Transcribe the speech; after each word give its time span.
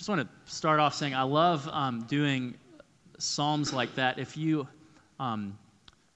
just 0.00 0.08
want 0.08 0.22
to 0.22 0.50
start 0.50 0.80
off 0.80 0.94
saying 0.94 1.14
I 1.14 1.24
love 1.24 1.68
um, 1.70 2.00
doing 2.08 2.54
psalms 3.18 3.74
like 3.74 3.94
that. 3.96 4.18
If 4.18 4.34
you, 4.34 4.66
um, 5.18 5.58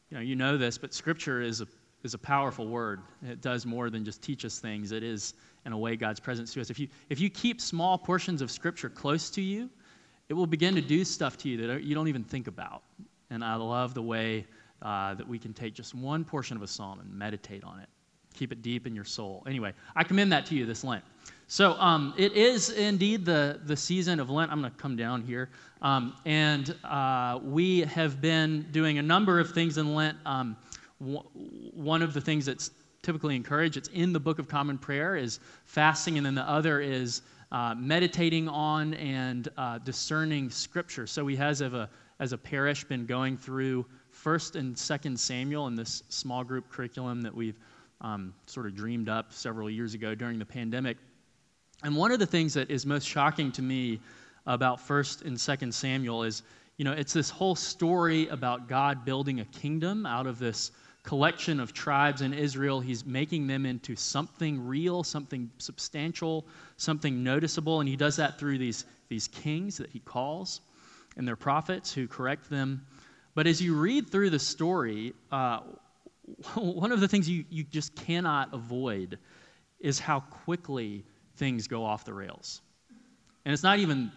you 0.09 0.17
know, 0.17 0.23
you 0.23 0.37
know 0.37 0.57
this, 0.57 0.79
but 0.79 0.95
Scripture 0.95 1.43
is 1.43 1.61
a 1.61 1.67
is 2.03 2.15
a 2.15 2.19
powerful 2.19 2.67
word. 2.67 3.03
It 3.23 3.43
does 3.43 3.67
more 3.67 3.91
than 3.91 4.03
just 4.03 4.23
teach 4.23 4.47
us 4.47 4.59
things. 4.59 4.91
It 4.91 5.03
is, 5.03 5.35
in 5.67 5.73
a 5.73 5.77
way, 5.77 5.97
God's 5.97 6.19
presence 6.19 6.55
to 6.55 6.63
us. 6.63 6.71
If 6.71 6.79
you 6.79 6.89
if 7.11 7.21
you 7.21 7.29
keep 7.29 7.61
small 7.61 7.99
portions 7.99 8.41
of 8.41 8.51
Scripture 8.51 8.89
close 8.89 9.29
to 9.29 9.43
you, 9.43 9.69
it 10.31 10.33
will 10.33 10.47
begin 10.47 10.75
to 10.77 10.81
do 10.81 11.05
stuff 11.05 11.37
to 11.37 11.51
you 11.51 11.67
that 11.67 11.85
you 11.85 11.95
don't 11.95 12.09
even 12.09 12.25
think 12.25 12.47
about. 12.47 12.85
And 13.29 13.45
I 13.45 13.57
love 13.57 13.93
the 13.93 14.01
way 14.01 14.47
uh, 14.81 15.13
that 15.13 15.29
we 15.29 15.39
can 15.39 15.53
take 15.53 15.75
just 15.75 15.95
one 15.95 16.25
portion 16.25 16.57
of 16.57 16.63
a 16.63 16.67
psalm 16.67 17.01
and 17.01 17.13
meditate 17.13 17.63
on 17.65 17.81
it, 17.81 17.91
keep 18.35 18.53
it 18.53 18.61
deep 18.63 18.87
in 18.87 18.95
your 18.95 19.05
soul. 19.05 19.43
Anyway, 19.47 19.73
I 19.97 20.05
commend 20.05 20.31
that 20.33 20.45
to 20.47 20.55
you 20.55 20.67
this 20.67 20.85
Lent. 20.85 21.05
So 21.47 21.73
um, 21.75 22.15
it 22.17 22.33
is 22.33 22.71
indeed 22.71 23.25
the, 23.25 23.61
the 23.65 23.77
season 23.77 24.21
of 24.21 24.29
Lent. 24.31 24.51
I'm 24.51 24.61
going 24.61 24.73
to 24.73 24.79
come 24.79 24.97
down 24.97 25.23
here. 25.23 25.51
Um, 25.83 26.15
and 26.25 26.75
uh, 26.85 27.39
we 27.43 27.81
have 27.81 28.21
been 28.21 28.67
doing 28.73 28.99
a 28.99 29.03
number 29.03 29.39
of 29.39 29.53
things 29.53 29.79
in 29.79 29.95
Lent. 29.95 30.17
Um, 30.27 30.57
w- 31.01 31.23
one 31.75 32.03
of 32.03 32.15
the 32.15 32.21
things 32.21 32.47
that's 32.47 32.71
typically 33.03 33.37
encouraged, 33.37 33.77
it's 33.77 33.89
in 33.89 34.13
the 34.13 34.21
Book 34.21 34.39
of 34.39 34.49
Common 34.49 34.79
Prayer, 34.79 35.17
is 35.17 35.41
fasting, 35.67 36.17
and 36.17 36.25
then 36.25 36.35
the 36.35 36.49
other 36.49 36.81
is 36.81 37.23
uh, 37.53 37.75
meditating 37.77 38.49
on 38.49 38.95
and 38.95 39.49
uh, 39.59 39.79
discerning 39.79 40.51
Scripture. 40.51 41.07
So 41.07 41.25
we 41.25 41.37
as 41.37 41.61
a, 41.61 41.91
as 42.19 42.33
a 42.33 42.39
parish, 42.39 42.85
been 42.85 43.05
going 43.05 43.37
through 43.37 43.85
First 44.11 44.57
and 44.57 44.77
Second 44.77 45.21
Samuel 45.21 45.67
in 45.67 45.75
this 45.75 46.03
small 46.09 46.43
group 46.43 46.71
curriculum 46.71 47.21
that 47.21 47.35
we've 47.35 47.59
um, 48.05 48.35
sort 48.45 48.67
of 48.67 48.77
dreamed 48.77 49.09
up 49.09 49.33
several 49.33 49.71
years 49.71 49.95
ago 49.95 50.15
during 50.15 50.39
the 50.39 50.45
pandemic. 50.45 50.99
And 51.83 51.97
one 51.97 52.13
of 52.13 52.19
the 52.19 52.27
things 52.27 52.53
that 52.55 52.71
is 52.71 52.85
most 52.85 53.09
shocking 53.09 53.51
to 53.53 53.63
me 53.63 53.99
about 54.47 54.79
1st 54.79 55.25
and 55.25 55.37
2nd 55.37 55.73
Samuel 55.73 56.23
is, 56.23 56.43
you 56.77 56.85
know, 56.85 56.93
it's 56.93 57.15
this 57.15 57.31
whole 57.31 57.57
story 57.57 58.29
about 58.29 58.69
God 58.69 59.07
building 59.07 59.41
a 59.41 59.45
kingdom 59.47 60.05
out 60.05 60.27
of 60.27 60.39
this 60.39 60.71
collection 61.03 61.59
of 61.59 61.73
tribes 61.73 62.21
in 62.21 62.35
Israel. 62.35 62.79
He's 62.79 63.07
making 63.07 63.47
them 63.47 63.65
into 63.65 63.97
something 63.97 64.67
real, 64.67 65.03
something 65.03 65.51
substantial, 65.57 66.47
something 66.77 67.23
noticeable, 67.25 67.81
and 67.81 67.89
he 67.89 67.97
does 67.97 68.17
that 68.17 68.39
through 68.39 68.59
these, 68.59 68.85
these 69.09 69.29
kings 69.29 69.79
that 69.79 69.91
he 69.91 70.01
calls 70.01 70.61
and 71.17 71.27
their 71.27 71.37
prophets 71.37 71.93
who 71.93 72.07
correct 72.07 72.51
them. 72.51 72.85
But 73.35 73.47
as 73.47 73.63
you 73.63 73.75
read 73.75 74.11
through 74.11 74.31
the 74.31 74.39
story, 74.39 75.15
uh, 75.33 75.61
one 76.55 76.93
of 76.93 77.01
the 77.01 77.09
things 77.09 77.29
you, 77.29 77.45
you 77.51 77.65
just 77.65 77.95
cannot 77.95 78.53
avoid 78.53 79.19
is 79.81 79.99
how 79.99 80.21
quickly 80.21 81.05
things 81.37 81.67
go 81.69 81.85
off 81.85 82.05
the 82.05 82.15
rails. 82.15 82.63
And 83.45 83.53
it's 83.53 83.63
not 83.63 83.79
even 83.79 84.11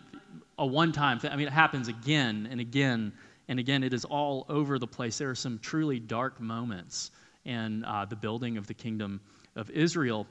a 0.58 0.66
one 0.66 0.92
time 0.92 1.20
thing. 1.20 1.32
I 1.32 1.36
mean, 1.36 1.48
it 1.48 1.54
happens 1.54 1.88
again 1.88 2.48
and 2.50 2.62
again 2.62 3.14
and 3.48 3.60
again. 3.60 3.84
It 3.84 3.94
is 3.94 4.06
all 4.06 4.46
over 4.50 4.80
the 4.80 4.88
place. 4.88 5.18
There 5.18 5.30
are 5.30 5.36
some 5.36 5.60
truly 5.60 6.00
dark 6.00 6.40
moments 6.40 7.12
in 7.46 7.84
uh, 7.86 8.06
the 8.06 8.16
building 8.16 8.58
of 8.58 8.68
the 8.68 8.74
kingdom 8.74 9.20
of 9.56 9.70
Israel. 9.72 10.28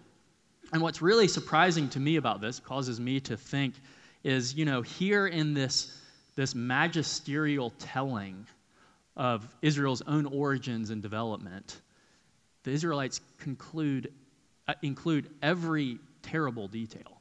And 0.72 0.82
what's 0.82 1.02
really 1.02 1.28
surprising 1.28 1.88
to 1.90 2.00
me 2.00 2.16
about 2.16 2.40
this, 2.40 2.58
causes 2.58 2.98
me 2.98 3.20
to 3.20 3.36
think, 3.36 3.74
is, 4.24 4.54
you 4.54 4.64
know, 4.64 4.82
here 4.82 5.26
in 5.26 5.54
this, 5.54 5.96
this 6.34 6.54
magisterial 6.54 7.70
telling 7.78 8.46
of 9.16 9.46
Israel's 9.62 10.02
own 10.02 10.26
origins 10.26 10.90
and 10.90 11.02
development, 11.02 11.80
the 12.64 12.70
Israelites 12.70 13.20
conclude, 13.38 14.12
uh, 14.68 14.74
include 14.82 15.30
every 15.42 15.98
terrible 16.22 16.68
detail. 16.68 17.20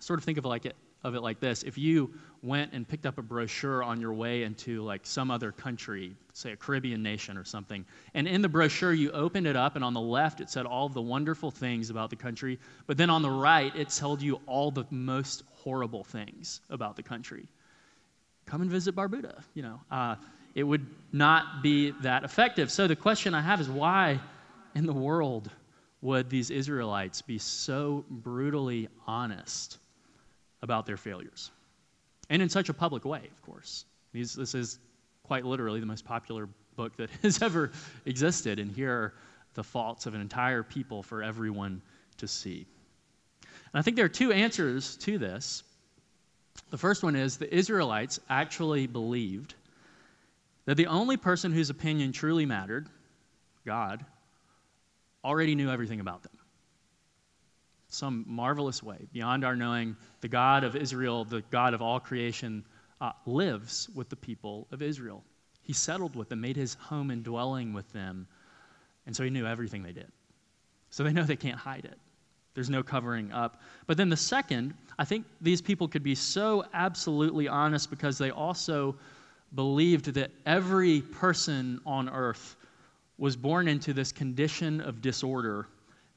Sort 0.00 0.18
of 0.18 0.24
think 0.24 0.38
of 0.38 0.44
it 0.44 0.48
like 0.48 0.66
it 0.66 0.76
of 1.04 1.14
it 1.14 1.20
like 1.22 1.40
this: 1.40 1.62
if 1.62 1.78
you 1.78 2.12
went 2.42 2.72
and 2.72 2.86
picked 2.86 3.06
up 3.06 3.16
a 3.18 3.22
brochure 3.22 3.82
on 3.82 4.00
your 4.00 4.12
way 4.12 4.42
into 4.42 4.82
like 4.82 5.06
some 5.06 5.30
other 5.30 5.52
country, 5.52 6.14
say 6.32 6.52
a 6.52 6.56
Caribbean 6.56 7.02
nation 7.02 7.36
or 7.38 7.44
something, 7.44 7.84
and 8.14 8.26
in 8.26 8.42
the 8.42 8.48
brochure 8.48 8.92
you 8.92 9.10
opened 9.12 9.46
it 9.46 9.56
up, 9.56 9.76
and 9.76 9.84
on 9.84 9.94
the 9.94 10.00
left 10.00 10.40
it 10.40 10.50
said 10.50 10.66
all 10.66 10.88
the 10.88 11.00
wonderful 11.00 11.50
things 11.50 11.90
about 11.90 12.10
the 12.10 12.16
country, 12.16 12.58
but 12.86 12.96
then 12.96 13.08
on 13.08 13.22
the 13.22 13.30
right 13.30 13.74
it 13.76 13.88
told 13.90 14.20
you 14.20 14.40
all 14.46 14.70
the 14.70 14.84
most 14.90 15.44
horrible 15.52 16.04
things 16.04 16.60
about 16.68 16.96
the 16.96 17.02
country. 17.02 17.46
Come 18.46 18.62
and 18.62 18.70
visit 18.70 18.94
Barbuda, 18.94 19.42
you 19.54 19.62
know. 19.62 19.80
Uh, 19.90 20.16
it 20.56 20.64
would 20.64 20.86
not 21.12 21.62
be 21.62 21.90
that 22.00 22.24
effective. 22.24 22.72
So 22.72 22.86
the 22.88 22.96
question 22.96 23.34
I 23.34 23.42
have 23.42 23.60
is 23.60 23.68
why 23.68 24.18
in 24.74 24.86
the 24.86 24.92
world 24.92 25.50
would 26.00 26.30
these 26.30 26.50
Israelites 26.50 27.20
be 27.20 27.36
so 27.38 28.06
brutally 28.08 28.88
honest 29.06 29.76
about 30.62 30.86
their 30.86 30.96
failures? 30.96 31.50
And 32.30 32.40
in 32.40 32.48
such 32.48 32.70
a 32.70 32.74
public 32.74 33.04
way, 33.04 33.28
of 33.30 33.42
course. 33.42 33.84
These, 34.12 34.34
this 34.34 34.54
is 34.54 34.78
quite 35.24 35.44
literally 35.44 35.78
the 35.78 35.86
most 35.86 36.06
popular 36.06 36.48
book 36.74 36.96
that 36.96 37.10
has 37.22 37.42
ever 37.42 37.70
existed, 38.06 38.58
and 38.58 38.72
here 38.72 38.90
are 38.90 39.14
the 39.54 39.62
faults 39.62 40.06
of 40.06 40.14
an 40.14 40.22
entire 40.22 40.62
people 40.62 41.02
for 41.02 41.22
everyone 41.22 41.82
to 42.16 42.26
see. 42.26 42.66
And 43.42 43.78
I 43.78 43.82
think 43.82 43.96
there 43.96 44.06
are 44.06 44.08
two 44.08 44.32
answers 44.32 44.96
to 44.98 45.18
this. 45.18 45.64
The 46.70 46.78
first 46.78 47.02
one 47.02 47.14
is 47.14 47.36
the 47.36 47.54
Israelites 47.54 48.20
actually 48.30 48.86
believed 48.86 49.54
that 50.66 50.76
the 50.76 50.86
only 50.86 51.16
person 51.16 51.52
whose 51.52 51.70
opinion 51.70 52.12
truly 52.12 52.44
mattered, 52.44 52.88
God, 53.64 54.04
already 55.24 55.54
knew 55.54 55.70
everything 55.70 56.00
about 56.00 56.22
them. 56.22 56.32
Some 57.88 58.24
marvelous 58.26 58.82
way, 58.82 58.98
beyond 59.12 59.44
our 59.44 59.56
knowing, 59.56 59.96
the 60.20 60.28
God 60.28 60.64
of 60.64 60.76
Israel, 60.76 61.24
the 61.24 61.42
God 61.50 61.72
of 61.72 61.80
all 61.80 61.98
creation, 61.98 62.64
uh, 63.00 63.12
lives 63.26 63.88
with 63.94 64.08
the 64.08 64.16
people 64.16 64.66
of 64.72 64.82
Israel. 64.82 65.24
He 65.62 65.72
settled 65.72 66.14
with 66.14 66.28
them, 66.28 66.40
made 66.40 66.56
his 66.56 66.74
home 66.74 67.10
and 67.10 67.22
dwelling 67.22 67.72
with 67.72 67.90
them, 67.92 68.26
and 69.06 69.14
so 69.14 69.22
he 69.24 69.30
knew 69.30 69.46
everything 69.46 69.82
they 69.82 69.92
did. 69.92 70.10
So 70.90 71.04
they 71.04 71.12
know 71.12 71.22
they 71.22 71.36
can't 71.36 71.58
hide 71.58 71.84
it. 71.84 71.98
There's 72.54 72.70
no 72.70 72.82
covering 72.82 73.32
up. 73.32 73.60
But 73.86 73.96
then 73.96 74.08
the 74.08 74.16
second, 74.16 74.74
I 74.98 75.04
think 75.04 75.26
these 75.40 75.60
people 75.60 75.86
could 75.86 76.02
be 76.02 76.14
so 76.14 76.64
absolutely 76.72 77.48
honest 77.48 77.90
because 77.90 78.16
they 78.16 78.30
also 78.30 78.96
believed 79.54 80.14
that 80.14 80.30
every 80.44 81.00
person 81.00 81.80
on 81.86 82.08
earth 82.08 82.56
was 83.18 83.36
born 83.36 83.68
into 83.68 83.92
this 83.92 84.12
condition 84.12 84.80
of 84.80 85.00
disorder 85.00 85.66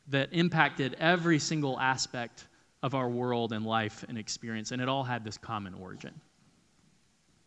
that 0.08 0.30
impacted 0.32 0.96
every 1.00 1.40
single 1.40 1.80
aspect 1.80 2.48
of 2.82 2.96
our 2.96 3.10
world 3.10 3.54
and 3.54 3.66
life 3.66 4.04
and 4.10 4.18
experience, 4.18 4.72
and 4.72 4.82
it 4.82 4.90
all 4.90 5.04
had 5.04 5.24
this 5.24 5.38
common 5.38 5.74
origin. 5.76 6.14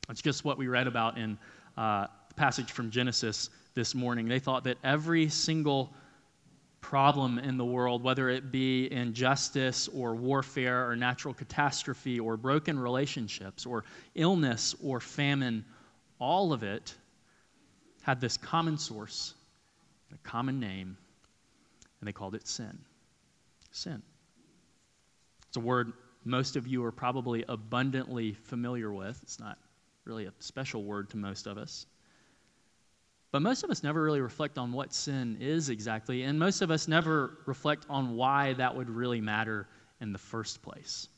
It's 0.08 0.22
just 0.22 0.44
what 0.44 0.58
we 0.58 0.68
read 0.68 0.86
about 0.86 1.18
in 1.18 1.38
uh, 1.76 2.06
the 2.28 2.34
passage 2.34 2.70
from 2.70 2.90
Genesis 2.90 3.50
this 3.74 3.94
morning. 3.94 4.28
They 4.28 4.38
thought 4.38 4.64
that 4.64 4.78
every 4.84 5.28
single 5.28 5.92
problem 6.82 7.38
in 7.38 7.56
the 7.56 7.64
world, 7.64 8.02
whether 8.02 8.28
it 8.28 8.52
be 8.52 8.92
injustice 8.92 9.88
or 9.88 10.14
warfare 10.14 10.90
or 10.90 10.94
natural 10.94 11.32
catastrophe 11.32 12.20
or 12.20 12.36
broken 12.36 12.78
relationships 12.78 13.64
or 13.64 13.84
illness 14.14 14.74
or 14.82 15.00
famine, 15.00 15.64
all 16.18 16.52
of 16.52 16.62
it 16.62 16.94
had 18.02 18.20
this 18.20 18.36
common 18.36 18.76
source 18.76 19.34
a 20.12 20.18
common 20.28 20.60
name, 20.60 20.98
and 22.00 22.08
they 22.08 22.12
called 22.12 22.34
it 22.34 22.46
sin. 22.46 22.78
Sin. 23.70 24.02
It's 25.48 25.56
a 25.56 25.60
word 25.60 25.94
most 26.24 26.56
of 26.56 26.66
you 26.66 26.84
are 26.84 26.92
probably 26.92 27.44
abundantly 27.48 28.34
familiar 28.34 28.92
with. 28.92 29.18
It's 29.22 29.40
not 29.40 29.58
really 30.04 30.26
a 30.26 30.32
special 30.38 30.84
word 30.84 31.10
to 31.10 31.16
most 31.16 31.46
of 31.46 31.58
us. 31.58 31.86
But 33.32 33.40
most 33.40 33.64
of 33.64 33.70
us 33.70 33.82
never 33.82 34.02
really 34.02 34.20
reflect 34.20 34.58
on 34.58 34.72
what 34.72 34.92
sin 34.92 35.38
is 35.40 35.70
exactly, 35.70 36.22
and 36.22 36.38
most 36.38 36.60
of 36.60 36.70
us 36.70 36.86
never 36.86 37.38
reflect 37.46 37.86
on 37.88 38.14
why 38.14 38.52
that 38.54 38.76
would 38.76 38.90
really 38.90 39.22
matter 39.22 39.66
in 40.02 40.12
the 40.12 40.18
first 40.18 40.62
place. 40.62 41.08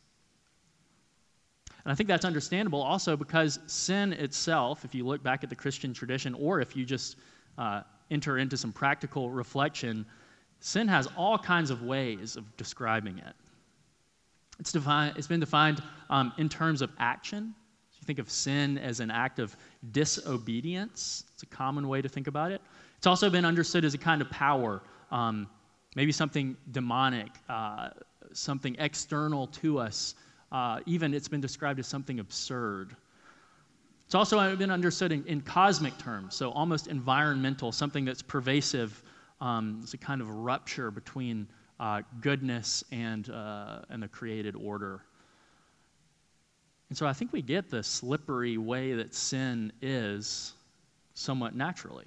And 1.84 1.92
I 1.92 1.94
think 1.96 2.08
that's 2.08 2.24
understandable 2.24 2.80
also 2.80 3.16
because 3.16 3.58
sin 3.66 4.12
itself, 4.12 4.84
if 4.84 4.94
you 4.94 5.04
look 5.04 5.22
back 5.22 5.42
at 5.42 5.50
the 5.50 5.56
Christian 5.56 5.92
tradition, 5.92 6.34
or 6.34 6.60
if 6.60 6.76
you 6.76 6.84
just 6.84 7.16
uh, 7.58 7.82
enter 8.10 8.38
into 8.38 8.56
some 8.56 8.72
practical 8.72 9.28
reflection, 9.28 10.06
sin 10.60 10.86
has 10.86 11.08
all 11.16 11.36
kinds 11.36 11.70
of 11.70 11.82
ways 11.82 12.36
of 12.36 12.56
describing 12.56 13.18
it. 13.18 13.34
It's, 14.60 14.70
defined, 14.70 15.16
it's 15.18 15.26
been 15.26 15.40
defined 15.40 15.82
um, 16.08 16.32
in 16.38 16.48
terms 16.48 16.80
of 16.80 16.90
action. 16.98 17.54
You 18.04 18.06
think 18.06 18.18
of 18.18 18.30
sin 18.30 18.76
as 18.76 19.00
an 19.00 19.10
act 19.10 19.38
of 19.38 19.56
disobedience. 19.90 21.24
It's 21.32 21.42
a 21.42 21.46
common 21.46 21.88
way 21.88 22.02
to 22.02 22.08
think 22.10 22.26
about 22.26 22.52
it. 22.52 22.60
It's 22.98 23.06
also 23.06 23.30
been 23.30 23.46
understood 23.46 23.82
as 23.82 23.94
a 23.94 23.98
kind 23.98 24.20
of 24.20 24.28
power, 24.28 24.82
um, 25.10 25.48
maybe 25.96 26.12
something 26.12 26.54
demonic, 26.70 27.30
uh, 27.48 27.88
something 28.34 28.76
external 28.78 29.46
to 29.46 29.78
us. 29.78 30.16
Uh, 30.52 30.80
even 30.84 31.14
it's 31.14 31.28
been 31.28 31.40
described 31.40 31.80
as 31.80 31.86
something 31.86 32.20
absurd. 32.20 32.94
It's 34.04 34.14
also 34.14 34.54
been 34.54 34.70
understood 34.70 35.10
in, 35.10 35.24
in 35.24 35.40
cosmic 35.40 35.96
terms, 35.96 36.34
so 36.34 36.50
almost 36.50 36.88
environmental, 36.88 37.72
something 37.72 38.04
that's 38.04 38.20
pervasive. 38.20 39.02
Um, 39.40 39.80
it's 39.82 39.94
a 39.94 39.98
kind 39.98 40.20
of 40.20 40.28
rupture 40.28 40.90
between 40.90 41.48
uh, 41.80 42.02
goodness 42.20 42.84
and, 42.92 43.30
uh, 43.30 43.78
and 43.88 44.02
the 44.02 44.08
created 44.08 44.56
order. 44.56 45.00
And 46.88 46.98
so 46.98 47.06
I 47.06 47.12
think 47.12 47.32
we 47.32 47.42
get 47.42 47.70
the 47.70 47.82
slippery 47.82 48.58
way 48.58 48.92
that 48.94 49.14
sin 49.14 49.72
is 49.80 50.52
somewhat 51.14 51.54
naturally. 51.54 52.06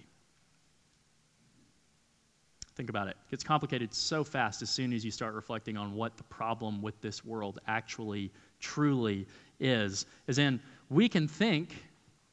Think 2.75 2.89
about 2.89 3.07
it. 3.07 3.17
It 3.27 3.31
gets 3.31 3.43
complicated 3.43 3.91
so 3.91 4.23
fast 4.23 4.61
as 4.61 4.69
soon 4.69 4.93
as 4.93 5.03
you 5.03 5.09
start 5.09 5.33
reflecting 5.33 5.77
on 5.77 5.95
what 5.95 6.15
the 6.15 6.23
problem 6.23 6.81
with 6.81 7.01
this 7.01 7.25
world 7.25 7.59
actually, 7.67 8.31
truly 8.59 9.25
is. 9.59 10.05
As 10.27 10.37
in, 10.37 10.59
we 10.89 11.09
can 11.09 11.27
think, 11.27 11.73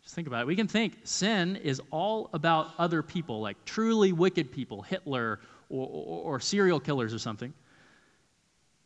just 0.02 0.14
think 0.14 0.28
about 0.28 0.42
it, 0.42 0.46
we 0.46 0.54
can 0.54 0.68
think 0.68 0.98
sin 1.02 1.56
is 1.56 1.80
all 1.90 2.28
about 2.34 2.72
other 2.76 3.02
people, 3.02 3.40
like 3.40 3.56
truly 3.64 4.12
wicked 4.12 4.52
people, 4.52 4.82
Hitler 4.82 5.40
or, 5.70 5.88
or, 5.88 6.34
or 6.34 6.40
serial 6.40 6.78
killers 6.78 7.14
or 7.14 7.18
something. 7.18 7.54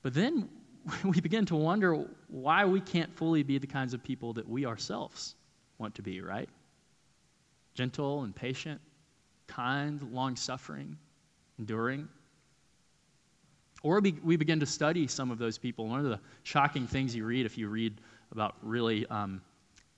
But 0.02 0.14
then 0.14 0.48
we 1.04 1.20
begin 1.20 1.46
to 1.46 1.56
wonder 1.56 2.06
why 2.28 2.64
we 2.64 2.80
can't 2.80 3.14
fully 3.16 3.42
be 3.42 3.58
the 3.58 3.66
kinds 3.66 3.94
of 3.94 4.02
people 4.02 4.32
that 4.34 4.48
we 4.48 4.66
ourselves 4.66 5.34
want 5.78 5.94
to 5.94 6.02
be, 6.02 6.20
right? 6.20 6.48
Gentle 7.74 8.22
and 8.22 8.34
patient, 8.34 8.80
kind, 9.46 10.02
long 10.12 10.36
suffering, 10.36 10.96
enduring. 11.58 12.08
Or 13.82 14.00
we 14.00 14.36
begin 14.36 14.58
to 14.60 14.66
study 14.66 15.06
some 15.06 15.30
of 15.30 15.38
those 15.38 15.56
people. 15.56 15.86
One 15.86 16.00
of 16.00 16.06
the 16.06 16.18
shocking 16.42 16.86
things 16.86 17.14
you 17.14 17.24
read 17.24 17.46
if 17.46 17.56
you 17.56 17.68
read 17.68 18.00
about 18.32 18.56
really, 18.62 19.06
um, 19.06 19.40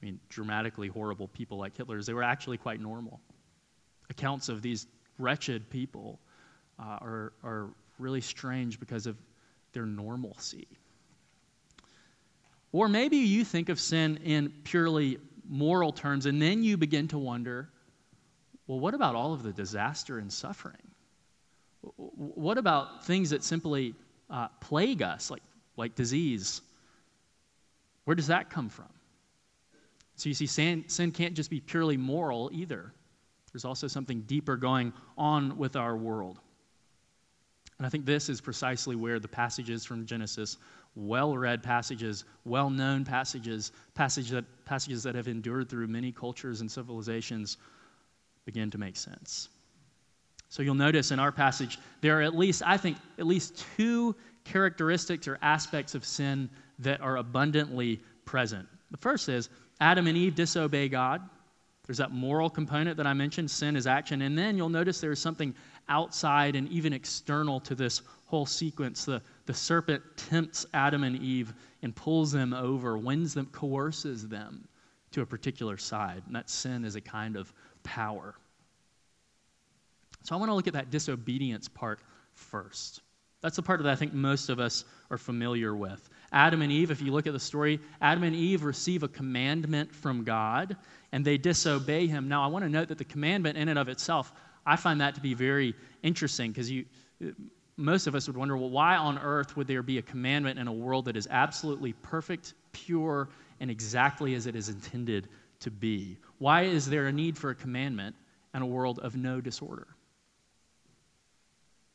I 0.02 0.04
mean, 0.04 0.20
dramatically 0.28 0.88
horrible 0.88 1.28
people 1.28 1.58
like 1.58 1.76
Hitler 1.76 1.96
is 1.98 2.06
they 2.06 2.12
were 2.12 2.22
actually 2.22 2.58
quite 2.58 2.80
normal. 2.80 3.20
Accounts 4.10 4.48
of 4.48 4.60
these 4.60 4.86
wretched 5.18 5.70
people 5.70 6.18
uh, 6.78 6.98
are, 7.00 7.32
are 7.42 7.68
really 7.98 8.20
strange 8.20 8.78
because 8.78 9.06
of 9.06 9.16
their 9.72 9.86
normalcy. 9.86 10.68
Or 12.72 12.88
maybe 12.88 13.16
you 13.16 13.44
think 13.44 13.68
of 13.68 13.80
sin 13.80 14.18
in 14.24 14.52
purely 14.64 15.18
moral 15.48 15.92
terms, 15.92 16.26
and 16.26 16.40
then 16.40 16.62
you 16.62 16.76
begin 16.76 17.08
to 17.08 17.18
wonder 17.18 17.70
well, 18.70 18.78
what 18.78 18.94
about 18.94 19.16
all 19.16 19.32
of 19.32 19.42
the 19.42 19.52
disaster 19.52 20.20
and 20.20 20.32
suffering? 20.32 20.76
What 21.96 22.56
about 22.56 23.04
things 23.04 23.30
that 23.30 23.42
simply 23.42 23.96
uh, 24.30 24.46
plague 24.60 25.02
us, 25.02 25.28
like, 25.28 25.42
like 25.76 25.96
disease? 25.96 26.60
Where 28.04 28.14
does 28.14 28.28
that 28.28 28.48
come 28.48 28.68
from? 28.68 28.88
So 30.14 30.28
you 30.28 30.34
see, 30.34 30.46
sin, 30.46 30.84
sin 30.86 31.10
can't 31.10 31.34
just 31.34 31.50
be 31.50 31.58
purely 31.58 31.96
moral 31.96 32.48
either. 32.52 32.92
There's 33.52 33.64
also 33.64 33.88
something 33.88 34.20
deeper 34.20 34.56
going 34.56 34.92
on 35.18 35.58
with 35.58 35.74
our 35.74 35.96
world. 35.96 36.38
And 37.80 37.86
I 37.86 37.88
think 37.88 38.04
this 38.04 38.28
is 38.28 38.42
precisely 38.42 38.94
where 38.94 39.18
the 39.18 39.26
passages 39.26 39.86
from 39.86 40.04
Genesis, 40.04 40.58
well 40.96 41.38
read 41.38 41.62
passages, 41.62 42.26
well 42.44 42.68
known 42.68 43.06
passages, 43.06 43.72
passage 43.94 44.28
that, 44.28 44.44
passages 44.66 45.02
that 45.02 45.14
have 45.14 45.28
endured 45.28 45.70
through 45.70 45.86
many 45.86 46.12
cultures 46.12 46.60
and 46.60 46.70
civilizations, 46.70 47.56
begin 48.44 48.70
to 48.70 48.76
make 48.76 48.98
sense. 48.98 49.48
So 50.50 50.62
you'll 50.62 50.74
notice 50.74 51.10
in 51.10 51.18
our 51.18 51.32
passage, 51.32 51.78
there 52.02 52.18
are 52.18 52.22
at 52.22 52.36
least, 52.36 52.62
I 52.66 52.76
think, 52.76 52.98
at 53.18 53.26
least 53.26 53.64
two 53.78 54.14
characteristics 54.44 55.26
or 55.26 55.38
aspects 55.40 55.94
of 55.94 56.04
sin 56.04 56.50
that 56.80 57.00
are 57.00 57.16
abundantly 57.16 58.02
present. 58.26 58.68
The 58.90 58.98
first 58.98 59.26
is 59.30 59.48
Adam 59.80 60.06
and 60.06 60.18
Eve 60.18 60.34
disobey 60.34 60.90
God. 60.90 61.22
There's 61.90 61.98
that 61.98 62.12
moral 62.12 62.48
component 62.48 62.96
that 62.98 63.06
I 63.08 63.14
mentioned 63.14 63.50
sin 63.50 63.74
is 63.74 63.88
action. 63.88 64.22
And 64.22 64.38
then 64.38 64.56
you'll 64.56 64.68
notice 64.68 65.00
there's 65.00 65.18
something 65.18 65.52
outside 65.88 66.54
and 66.54 66.68
even 66.68 66.92
external 66.92 67.58
to 67.62 67.74
this 67.74 68.02
whole 68.26 68.46
sequence. 68.46 69.04
The, 69.04 69.20
the 69.46 69.54
serpent 69.54 70.00
tempts 70.16 70.66
Adam 70.72 71.02
and 71.02 71.20
Eve 71.20 71.52
and 71.82 71.92
pulls 71.96 72.30
them 72.30 72.54
over, 72.54 72.96
wins 72.96 73.34
them, 73.34 73.46
coerces 73.46 74.28
them 74.28 74.68
to 75.10 75.22
a 75.22 75.26
particular 75.26 75.76
side. 75.76 76.22
And 76.28 76.36
that 76.36 76.48
sin 76.48 76.84
is 76.84 76.94
a 76.94 77.00
kind 77.00 77.34
of 77.34 77.52
power. 77.82 78.36
So 80.22 80.36
I 80.36 80.38
want 80.38 80.50
to 80.50 80.54
look 80.54 80.68
at 80.68 80.74
that 80.74 80.92
disobedience 80.92 81.66
part 81.66 81.98
first. 82.34 83.00
That's 83.40 83.56
the 83.56 83.62
part 83.62 83.82
that 83.82 83.90
I 83.90 83.96
think 83.96 84.12
most 84.12 84.48
of 84.48 84.60
us 84.60 84.84
are 85.10 85.18
familiar 85.18 85.74
with. 85.74 86.08
Adam 86.32 86.62
and 86.62 86.70
Eve, 86.70 86.90
if 86.90 87.02
you 87.02 87.12
look 87.12 87.26
at 87.26 87.32
the 87.32 87.40
story, 87.40 87.80
Adam 88.00 88.22
and 88.22 88.36
Eve 88.36 88.62
receive 88.62 89.02
a 89.02 89.08
commandment 89.08 89.92
from 89.94 90.22
God 90.22 90.76
and 91.12 91.24
they 91.24 91.36
disobey 91.36 92.06
him. 92.06 92.28
Now, 92.28 92.44
I 92.44 92.46
want 92.46 92.64
to 92.64 92.68
note 92.68 92.88
that 92.88 92.98
the 92.98 93.04
commandment 93.04 93.58
in 93.58 93.68
and 93.68 93.78
of 93.78 93.88
itself 93.88 94.32
I 94.66 94.76
find 94.76 95.00
that 95.00 95.14
to 95.14 95.20
be 95.20 95.34
very 95.34 95.74
interesting 96.02 96.52
because 96.52 96.70
you, 96.70 96.84
most 97.76 98.06
of 98.06 98.14
us 98.14 98.26
would 98.26 98.36
wonder, 98.36 98.56
well, 98.56 98.70
why 98.70 98.96
on 98.96 99.18
earth 99.18 99.56
would 99.56 99.66
there 99.66 99.82
be 99.82 99.98
a 99.98 100.02
commandment 100.02 100.58
in 100.58 100.68
a 100.68 100.72
world 100.72 101.06
that 101.06 101.16
is 101.16 101.26
absolutely 101.30 101.92
perfect, 101.94 102.54
pure, 102.72 103.28
and 103.60 103.70
exactly 103.70 104.34
as 104.34 104.46
it 104.46 104.54
is 104.54 104.68
intended 104.68 105.28
to 105.60 105.70
be? 105.70 106.18
Why 106.38 106.62
is 106.62 106.88
there 106.88 107.06
a 107.06 107.12
need 107.12 107.36
for 107.38 107.50
a 107.50 107.54
commandment 107.54 108.14
in 108.54 108.62
a 108.62 108.66
world 108.66 108.98
of 109.00 109.16
no 109.16 109.40
disorder? 109.40 109.88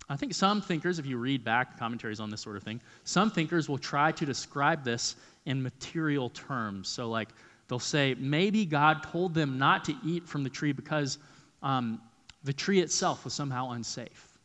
I 0.07 0.15
think 0.15 0.33
some 0.33 0.61
thinkers, 0.61 0.99
if 0.99 1.05
you 1.05 1.17
read 1.17 1.43
back 1.43 1.79
commentaries 1.79 2.19
on 2.19 2.29
this 2.29 2.41
sort 2.41 2.57
of 2.57 2.63
thing, 2.63 2.79
some 3.05 3.31
thinkers 3.31 3.67
will 3.67 3.79
try 3.79 4.11
to 4.11 4.25
describe 4.25 4.83
this 4.83 5.15
in 5.45 5.61
material 5.61 6.29
terms. 6.29 6.87
So, 6.87 7.09
like, 7.09 7.29
they'll 7.67 7.79
say 7.79 8.15
maybe 8.19 8.65
God 8.65 9.03
told 9.03 9.33
them 9.33 9.57
not 9.57 9.83
to 9.85 9.95
eat 10.05 10.27
from 10.27 10.43
the 10.43 10.49
tree 10.49 10.71
because 10.71 11.17
um, 11.63 11.99
the 12.43 12.53
tree 12.53 12.81
itself 12.81 13.23
was 13.23 13.33
somehow 13.33 13.71
unsafe. 13.71 14.37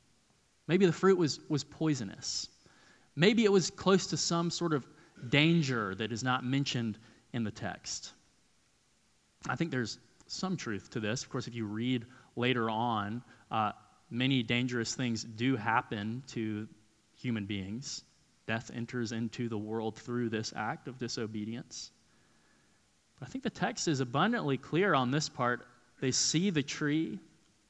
Maybe 0.66 0.86
the 0.86 0.92
fruit 0.92 1.18
was, 1.18 1.40
was 1.48 1.64
poisonous. 1.64 2.48
Maybe 3.16 3.44
it 3.44 3.52
was 3.52 3.70
close 3.70 4.06
to 4.08 4.16
some 4.16 4.50
sort 4.50 4.72
of 4.72 4.86
danger 5.28 5.94
that 5.96 6.12
is 6.12 6.24
not 6.24 6.44
mentioned 6.44 6.96
in 7.34 7.44
the 7.44 7.50
text. 7.50 8.12
I 9.48 9.56
think 9.56 9.70
there's 9.70 9.98
some 10.26 10.56
truth 10.56 10.90
to 10.90 11.00
this. 11.00 11.22
Of 11.22 11.28
course, 11.28 11.46
if 11.46 11.54
you 11.54 11.66
read 11.66 12.06
later 12.36 12.70
on, 12.70 13.22
uh, 13.50 13.72
many 14.10 14.42
dangerous 14.42 14.94
things 14.94 15.24
do 15.24 15.56
happen 15.56 16.22
to 16.28 16.68
human 17.16 17.46
beings. 17.46 18.02
Death 18.46 18.70
enters 18.74 19.12
into 19.12 19.48
the 19.48 19.58
world 19.58 19.96
through 19.96 20.28
this 20.28 20.52
act 20.56 20.88
of 20.88 20.98
disobedience. 20.98 21.90
But 23.18 23.28
I 23.28 23.30
think 23.30 23.44
the 23.44 23.50
text 23.50 23.86
is 23.88 24.00
abundantly 24.00 24.56
clear 24.56 24.94
on 24.94 25.10
this 25.10 25.28
part. 25.28 25.66
They 26.00 26.10
see 26.10 26.50
the 26.50 26.62
tree, 26.62 27.18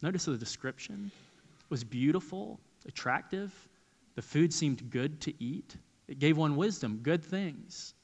Notice 0.03 0.25
the 0.25 0.37
description 0.37 1.11
it 1.15 1.71
was 1.71 1.85
beautiful, 1.85 2.59
attractive. 2.87 3.53
The 4.15 4.23
food 4.23 4.53
seemed 4.53 4.91
good 4.91 5.21
to 5.23 5.35
eat. 5.43 5.77
It 6.09 6.19
gave 6.19 6.37
one 6.37 6.57
wisdom, 6.57 7.01
good 7.03 7.25
things. 7.25 7.95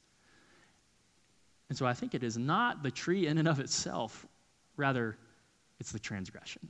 And 1.69 1.77
so 1.77 1.87
I 1.87 1.95
think 1.95 2.15
it 2.15 2.23
is 2.23 2.39
not 2.39 2.83
the 2.83 2.91
tree 2.91 3.27
in 3.27 3.39
and 3.39 3.49
of 3.49 3.59
itself, 3.59 4.27
rather, 4.77 5.17
it's 5.81 5.91
the 5.91 5.99
transgression. 5.99 6.69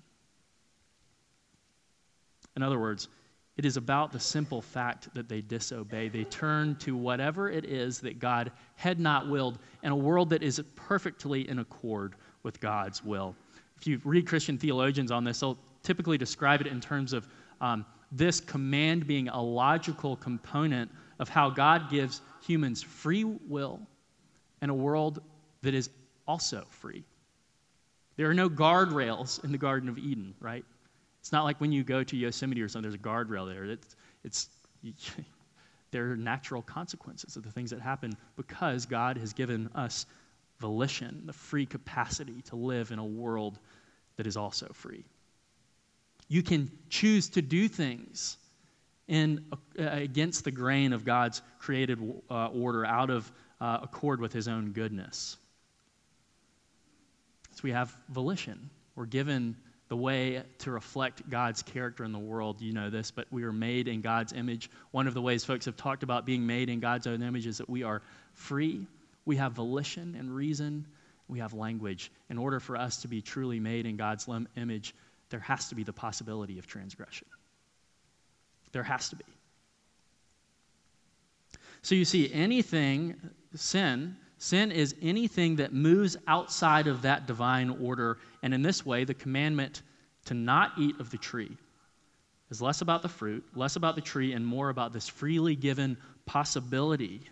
In 2.56 2.62
other 2.62 2.78
words, 2.78 3.08
it 3.56 3.64
is 3.64 3.76
about 3.76 4.12
the 4.12 4.20
simple 4.20 4.60
fact 4.60 5.12
that 5.14 5.28
they 5.28 5.40
disobey. 5.40 6.08
They 6.08 6.25
turn 6.25 6.76
to 6.76 6.96
whatever 6.96 7.50
it 7.50 7.64
is 7.64 8.00
that 8.00 8.18
God 8.18 8.52
had 8.75 9.00
not 9.00 9.28
willed 9.28 9.58
in 9.82 9.92
a 9.92 9.96
world 9.96 10.30
that 10.30 10.42
is 10.42 10.60
perfectly 10.75 11.48
in 11.48 11.58
accord 11.60 12.16
with 12.42 12.60
God's 12.60 13.04
will 13.04 13.34
if 13.78 13.86
you 13.86 14.00
read 14.04 14.26
Christian 14.26 14.58
theologians 14.58 15.10
on 15.10 15.25
this, 15.25 15.40
they'll 15.40 15.58
typically 15.82 16.18
describe 16.18 16.60
it 16.60 16.66
in 16.66 16.80
terms 16.80 17.12
of 17.12 17.28
um, 17.60 17.84
this 18.10 18.40
command 18.40 19.06
being 19.06 19.28
a 19.28 19.40
logical 19.40 20.16
component 20.16 20.90
of 21.18 21.28
how 21.28 21.50
God 21.50 21.90
gives 21.90 22.22
humans 22.46 22.82
free 22.82 23.25
will 23.25 23.80
in 24.62 24.70
a 24.70 24.75
world 24.75 25.22
that 25.62 25.75
is 25.75 25.90
also 26.26 26.64
free. 26.70 27.04
There 28.16 28.28
are 28.30 28.34
no 28.34 28.48
guardrails 28.48 29.42
in 29.44 29.52
the 29.52 29.58
Garden 29.58 29.88
of 29.88 29.98
Eden, 29.98 30.34
right? 30.40 30.64
It's 31.26 31.33
not 31.33 31.42
like 31.42 31.61
when 31.61 31.73
you 31.73 31.83
go 31.83 32.04
to 32.04 32.16
Yosemite 32.16 32.62
or 32.62 32.68
something, 32.68 32.88
there's 32.88 32.95
a 32.95 32.99
guardrail 33.02 33.52
there. 33.52 33.64
It's, 33.64 33.97
it's, 34.23 34.49
there 35.90 36.12
are 36.12 36.16
natural 36.16 36.62
consequences 36.62 37.35
of 37.35 37.42
the 37.42 37.50
things 37.50 37.71
that 37.71 37.80
happen 37.80 38.16
because 38.37 38.87
God 38.87 39.18
has 39.18 39.33
given 39.33 39.68
us 39.75 40.06
volition, 40.61 41.25
the 41.26 41.33
free 41.33 41.66
capacity 41.66 42.42
to 42.42 42.54
live 42.54 42.92
in 42.92 43.00
a 43.00 43.04
world 43.04 43.59
that 44.14 44.28
is 44.28 44.37
also 44.37 44.68
free. 44.73 45.04
You 46.28 46.45
can 46.45 46.71
choose 46.90 47.28
to 47.30 47.42
do 47.42 47.66
things 47.66 48.37
in, 49.09 49.47
uh, 49.52 49.83
against 49.83 50.45
the 50.45 50.52
grain 50.52 50.92
of 50.92 51.04
God's 51.04 51.42
created 51.59 51.99
uh, 52.30 52.50
order, 52.50 52.87
out 52.87 53.11
of 53.11 53.33
uh, 53.61 53.80
accord 53.83 54.21
with 54.21 54.33
His 54.33 54.47
own 54.47 54.71
goodness. 54.71 55.38
So 57.50 57.62
we 57.64 57.73
have 57.73 57.97
volition. 58.11 58.71
We're 58.95 59.06
given 59.06 59.56
the 59.88 59.96
way 59.96 60.42
to 60.58 60.70
reflect 60.70 61.28
God's 61.30 61.62
character 61.62 62.04
in 62.04 62.12
the 62.12 62.18
world. 62.18 62.60
You 62.60 62.72
know 62.72 62.90
this, 62.90 63.10
but 63.10 63.26
we 63.30 63.44
are 63.44 63.52
made 63.52 63.88
in 63.88 64.00
God's 64.00 64.32
image. 64.32 64.70
One 64.90 65.06
of 65.06 65.14
the 65.14 65.22
ways 65.22 65.44
folks 65.44 65.64
have 65.66 65.76
talked 65.76 66.02
about 66.02 66.26
being 66.26 66.46
made 66.46 66.68
in 66.68 66.80
God's 66.80 67.06
own 67.06 67.22
image 67.22 67.46
is 67.46 67.58
that 67.58 67.70
we 67.70 67.82
are 67.82 68.02
free 68.34 68.86
we 69.26 69.36
have 69.36 69.52
volition 69.52 70.16
and 70.18 70.34
reason. 70.34 70.86
We 71.28 71.40
have 71.40 71.52
language. 71.52 72.10
In 72.30 72.38
order 72.38 72.60
for 72.60 72.76
us 72.76 73.02
to 73.02 73.08
be 73.08 73.20
truly 73.20 73.60
made 73.60 73.84
in 73.84 73.96
God's 73.96 74.26
image, 74.56 74.94
there 75.28 75.40
has 75.40 75.68
to 75.68 75.74
be 75.74 75.82
the 75.82 75.92
possibility 75.92 76.58
of 76.58 76.66
transgression. 76.66 77.26
There 78.72 78.84
has 78.84 79.08
to 79.10 79.16
be. 79.16 79.24
So 81.82 81.94
you 81.94 82.04
see, 82.04 82.32
anything, 82.32 83.16
sin, 83.54 84.16
Sin 84.38 84.70
is 84.70 84.94
anything 85.00 85.56
that 85.56 85.72
moves 85.72 86.16
outside 86.28 86.88
of 86.88 87.02
that 87.02 87.26
divine 87.26 87.70
order. 87.82 88.18
And 88.46 88.54
in 88.54 88.62
this 88.62 88.86
way, 88.86 89.02
the 89.02 89.12
commandment 89.12 89.82
to 90.26 90.34
not 90.34 90.70
eat 90.78 91.00
of 91.00 91.10
the 91.10 91.16
tree 91.16 91.56
is 92.48 92.62
less 92.62 92.80
about 92.80 93.02
the 93.02 93.08
fruit, 93.08 93.44
less 93.56 93.74
about 93.74 93.96
the 93.96 94.00
tree, 94.00 94.34
and 94.34 94.46
more 94.46 94.68
about 94.68 94.92
this 94.92 95.08
freely 95.08 95.56
given 95.56 95.96
possibility 96.26 97.22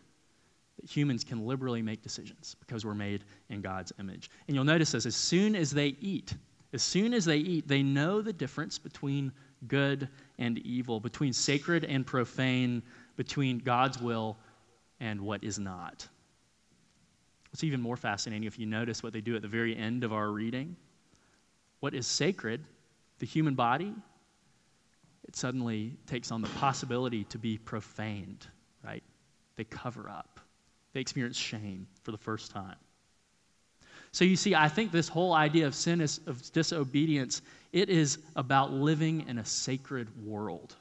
that 0.80 0.90
humans 0.90 1.22
can 1.22 1.46
liberally 1.46 1.82
make 1.82 2.02
decisions 2.02 2.56
because 2.58 2.84
we're 2.84 2.96
made 2.96 3.22
in 3.48 3.60
God's 3.60 3.92
image. 4.00 4.28
And 4.48 4.56
you'll 4.56 4.64
notice 4.64 4.90
this 4.90 5.06
as 5.06 5.14
soon 5.14 5.54
as 5.54 5.70
they 5.70 5.94
eat, 6.00 6.34
as 6.72 6.82
soon 6.82 7.14
as 7.14 7.24
they 7.24 7.36
eat, 7.36 7.68
they 7.68 7.84
know 7.84 8.20
the 8.20 8.32
difference 8.32 8.76
between 8.76 9.30
good 9.68 10.08
and 10.40 10.58
evil, 10.66 10.98
between 10.98 11.32
sacred 11.32 11.84
and 11.84 12.04
profane, 12.04 12.82
between 13.14 13.58
God's 13.58 14.00
will 14.00 14.36
and 14.98 15.20
what 15.20 15.44
is 15.44 15.60
not. 15.60 16.08
What's 17.52 17.62
even 17.62 17.80
more 17.80 17.96
fascinating, 17.96 18.48
if 18.48 18.58
you 18.58 18.66
notice 18.66 19.04
what 19.04 19.12
they 19.12 19.20
do 19.20 19.36
at 19.36 19.42
the 19.42 19.46
very 19.46 19.76
end 19.76 20.02
of 20.02 20.12
our 20.12 20.32
reading, 20.32 20.74
what 21.84 21.92
is 21.92 22.06
sacred, 22.06 22.64
the 23.18 23.26
human 23.26 23.54
body, 23.54 23.92
it 25.28 25.36
suddenly 25.36 25.98
takes 26.06 26.32
on 26.32 26.40
the 26.40 26.48
possibility 26.48 27.24
to 27.24 27.36
be 27.36 27.58
profaned, 27.58 28.46
right? 28.82 29.02
They 29.56 29.64
cover 29.64 30.08
up, 30.08 30.40
they 30.94 31.00
experience 31.00 31.36
shame 31.36 31.86
for 32.02 32.10
the 32.10 32.16
first 32.16 32.50
time. 32.50 32.78
So 34.12 34.24
you 34.24 34.34
see, 34.34 34.54
I 34.54 34.66
think 34.68 34.92
this 34.92 35.08
whole 35.08 35.34
idea 35.34 35.66
of 35.66 35.74
sin 35.74 36.00
is 36.00 36.20
of 36.26 36.40
disobedience, 36.52 37.42
it 37.70 37.90
is 37.90 38.16
about 38.34 38.72
living 38.72 39.28
in 39.28 39.36
a 39.36 39.44
sacred 39.44 40.08
world, 40.24 40.74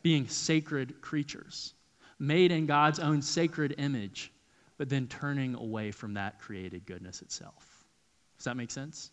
being 0.00 0.26
sacred 0.26 1.02
creatures, 1.02 1.74
made 2.18 2.50
in 2.50 2.64
God's 2.64 2.98
own 2.98 3.20
sacred 3.20 3.74
image 3.76 4.32
but 4.78 4.88
then 4.88 5.06
turning 5.06 5.54
away 5.54 5.90
from 5.90 6.14
that 6.14 6.40
created 6.40 6.86
goodness 6.86 7.20
itself. 7.20 7.84
Does 8.38 8.46
that 8.46 8.56
make 8.56 8.70
sense? 8.70 9.10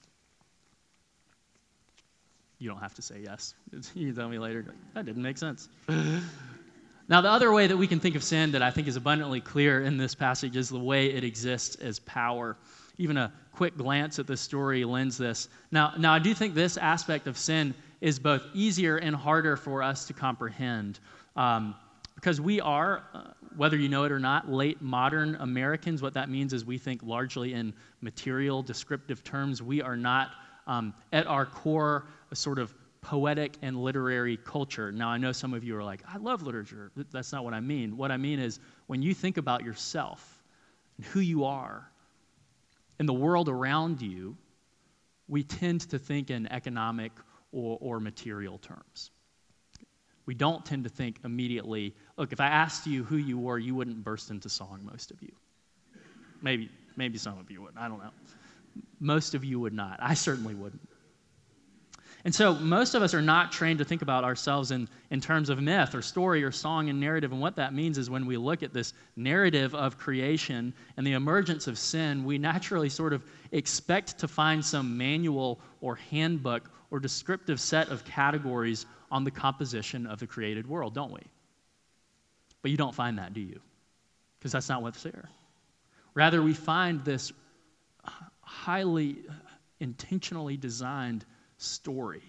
You 2.60 2.70
don't 2.70 2.80
have 2.80 2.94
to 2.96 3.02
say 3.02 3.22
yes. 3.24 3.54
You 3.94 4.14
tell 4.14 4.30
me 4.30 4.40
later, 4.40 4.74
that 4.94 5.06
didn't 5.06 5.22
make 5.22 5.38
sense. 5.38 5.70
now, 5.88 7.22
the 7.22 7.30
other 7.30 7.52
way 7.52 7.68
that 7.68 7.78
we 7.78 7.88
can 7.88 8.00
think 8.00 8.16
of 8.16 8.24
sin 8.24 8.52
that 8.52 8.62
I 8.62 8.72
think 8.72 8.88
is 8.88 8.96
abundantly 8.96 9.42
clear 9.42 9.84
in 9.84 9.98
this 9.98 10.16
passage 10.16 10.56
is 10.56 10.70
the 10.70 10.80
way 10.80 11.08
it 11.08 11.24
exists 11.24 11.76
as 11.76 12.00
power. 12.00 12.58
Even 12.98 13.18
a 13.18 13.32
quick 13.52 13.78
glance 13.78 14.18
at 14.20 14.28
this 14.28 14.42
story 14.42 14.84
lends 14.86 15.18
this. 15.18 15.50
Now, 15.72 15.94
now 15.98 16.14
I 16.14 16.20
do 16.20 16.34
think 16.34 16.56
this 16.56 16.78
aspect 16.78 17.28
of 17.28 17.38
sin 17.38 17.76
is 18.02 18.20
both 18.20 18.44
easier 18.54 18.98
and 18.98 19.16
harder 19.16 19.56
for 19.56 19.84
us 19.84 20.06
to 20.06 20.14
comprehend 20.14 21.00
um, 21.36 21.76
because 22.16 22.42
we 22.42 22.60
are, 22.60 23.04
uh, 23.14 23.22
whether 23.56 23.78
you 23.78 23.90
know 23.90 24.04
it 24.04 24.12
or 24.12 24.20
not, 24.20 24.52
late 24.52 24.82
modern 24.82 25.36
Americans. 25.36 26.02
What 26.02 26.16
that 26.16 26.30
means 26.30 26.52
is 26.52 26.66
we 26.66 26.80
think 26.80 27.02
largely 27.04 27.54
in 27.54 27.74
material, 28.02 28.64
descriptive 28.64 29.24
terms. 29.24 29.62
We 29.62 29.84
are 29.84 29.96
not, 29.96 30.32
um, 30.68 30.94
at 31.12 31.26
our 31.28 31.46
core, 31.46 32.06
a 32.32 32.36
sort 32.36 32.60
of 32.60 32.74
poetic 33.02 33.58
and 33.62 33.82
literary 33.82 34.38
culture. 34.38 34.92
Now, 34.92 35.10
I 35.10 35.18
know 35.18 35.32
some 35.32 35.54
of 35.54 35.64
you 35.64 35.76
are 35.78 35.84
like, 35.84 36.02
I 36.08 36.18
love 36.18 36.44
literature. 36.44 36.92
That's 37.12 37.32
not 37.32 37.44
what 37.44 37.54
I 37.54 37.60
mean. 37.60 37.98
What 37.98 38.12
I 38.12 38.18
mean 38.18 38.40
is 38.40 38.60
when 38.88 39.02
you 39.02 39.14
think 39.14 39.38
about 39.38 39.64
yourself 39.64 40.44
and 40.98 41.06
who 41.08 41.22
you 41.22 41.46
are 41.46 41.90
and 43.00 43.08
the 43.08 43.14
world 43.14 43.50
around 43.50 44.02
you, 44.02 44.38
we 45.28 45.44
tend 45.44 45.82
to 45.90 45.98
think 46.00 46.30
in 46.30 46.52
economic 46.52 47.12
or, 47.52 47.78
or 47.82 48.00
material 48.00 48.58
terms 48.58 49.12
we 50.28 50.36
don't 50.36 50.64
tend 50.64 50.84
to 50.84 50.90
think 50.90 51.20
immediately, 51.24 51.96
look, 52.18 52.34
if 52.34 52.40
I 52.40 52.48
asked 52.48 52.86
you 52.86 53.04
who 53.04 53.16
you 53.16 53.40
were, 53.40 53.58
you 53.58 53.74
wouldn't 53.74 54.04
burst 54.04 54.30
into 54.30 54.50
song, 54.50 54.82
most 54.84 55.10
of 55.10 55.24
you. 55.24 55.32
Maybe, 56.42 56.70
maybe 56.98 57.18
some 57.18 57.40
of 57.40 57.50
you 57.50 57.62
would. 57.64 57.74
I 57.78 57.88
don't 57.88 58.00
know. 58.00 58.12
Most 59.00 59.36
of 59.36 59.44
you 59.44 59.60
would 59.60 59.74
not. 59.74 60.00
I 60.02 60.14
certainly 60.14 60.56
wouldn't. 60.56 60.88
And 62.26 62.36
so 62.36 62.56
most 62.56 62.94
of 62.94 63.04
us 63.04 63.14
are 63.14 63.22
not 63.22 63.52
trained 63.52 63.80
to 63.80 63.86
think 63.86 64.02
about 64.02 64.24
ourselves 64.24 64.72
in, 64.72 64.90
in 65.12 65.22
terms 65.22 65.50
of 65.50 65.62
myth 65.62 65.96
or 65.96 66.02
story 66.02 66.44
or 66.44 66.52
song 66.52 66.90
and 66.90 67.00
narrative. 67.00 67.32
And 67.32 67.40
what 67.40 67.56
that 67.56 67.74
means 67.74 67.98
is 67.98 68.10
when 68.10 68.26
we 68.26 68.36
look 68.36 68.64
at 68.64 68.74
this 68.74 68.94
narrative 69.16 69.74
of 69.74 69.98
creation 69.98 70.74
and 70.98 71.08
the 71.08 71.14
emergence 71.14 71.68
of 71.68 71.78
sin, 71.78 72.26
we 72.26 72.38
naturally 72.38 72.90
sort 72.90 73.14
of 73.14 73.24
expect 73.54 74.20
to 74.20 74.28
find 74.28 74.66
some 74.66 74.98
manual 74.98 75.60
or 75.80 75.96
handbook 75.96 76.70
or 76.92 77.00
descriptive 77.00 77.62
set 77.62 77.90
of 77.90 78.04
categories 78.04 78.86
on 79.10 79.24
the 79.24 79.32
composition 79.32 80.06
of 80.06 80.20
the 80.20 80.28
created 80.28 80.68
world, 80.68 80.94
don't 80.94 81.14
we? 81.14 81.22
But 82.62 82.72
you 82.72 82.78
don't 82.78 82.96
find 82.96 83.20
that, 83.20 83.34
do 83.34 83.42
you? 83.42 83.62
Because 84.38 84.52
that's 84.52 84.68
not 84.68 84.82
what's 84.82 85.04
there. 85.04 85.30
Rather, 86.14 86.42
we 86.42 86.54
find 86.54 87.06
this 87.06 87.32
highly 88.48 89.18
intentionally 89.80 90.58
designed 90.58 91.26
story. 91.58 92.24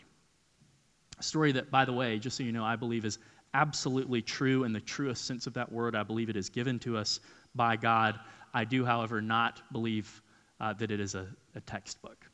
A 1.18 1.22
story 1.22 1.52
that, 1.52 1.70
by 1.70 1.84
the 1.84 1.92
way, 1.92 2.18
just 2.18 2.36
so 2.36 2.42
you 2.42 2.52
know, 2.52 2.64
I 2.64 2.76
believe 2.76 3.04
is 3.04 3.18
absolutely 3.54 4.20
true 4.20 4.64
in 4.64 4.72
the 4.72 4.80
truest 4.80 5.24
sense 5.26 5.46
of 5.46 5.54
that 5.54 5.70
word. 5.70 5.94
I 5.94 6.02
believe 6.02 6.28
it 6.28 6.36
is 6.36 6.48
given 6.48 6.78
to 6.80 6.96
us 6.96 7.20
by 7.54 7.76
God. 7.76 8.18
I 8.52 8.64
do, 8.64 8.84
however, 8.84 9.20
not 9.20 9.62
believe 9.72 10.22
uh, 10.60 10.72
that 10.74 10.90
it 10.90 11.00
is 11.00 11.14
a, 11.14 11.26
a 11.54 11.60
textbook. 11.60 12.26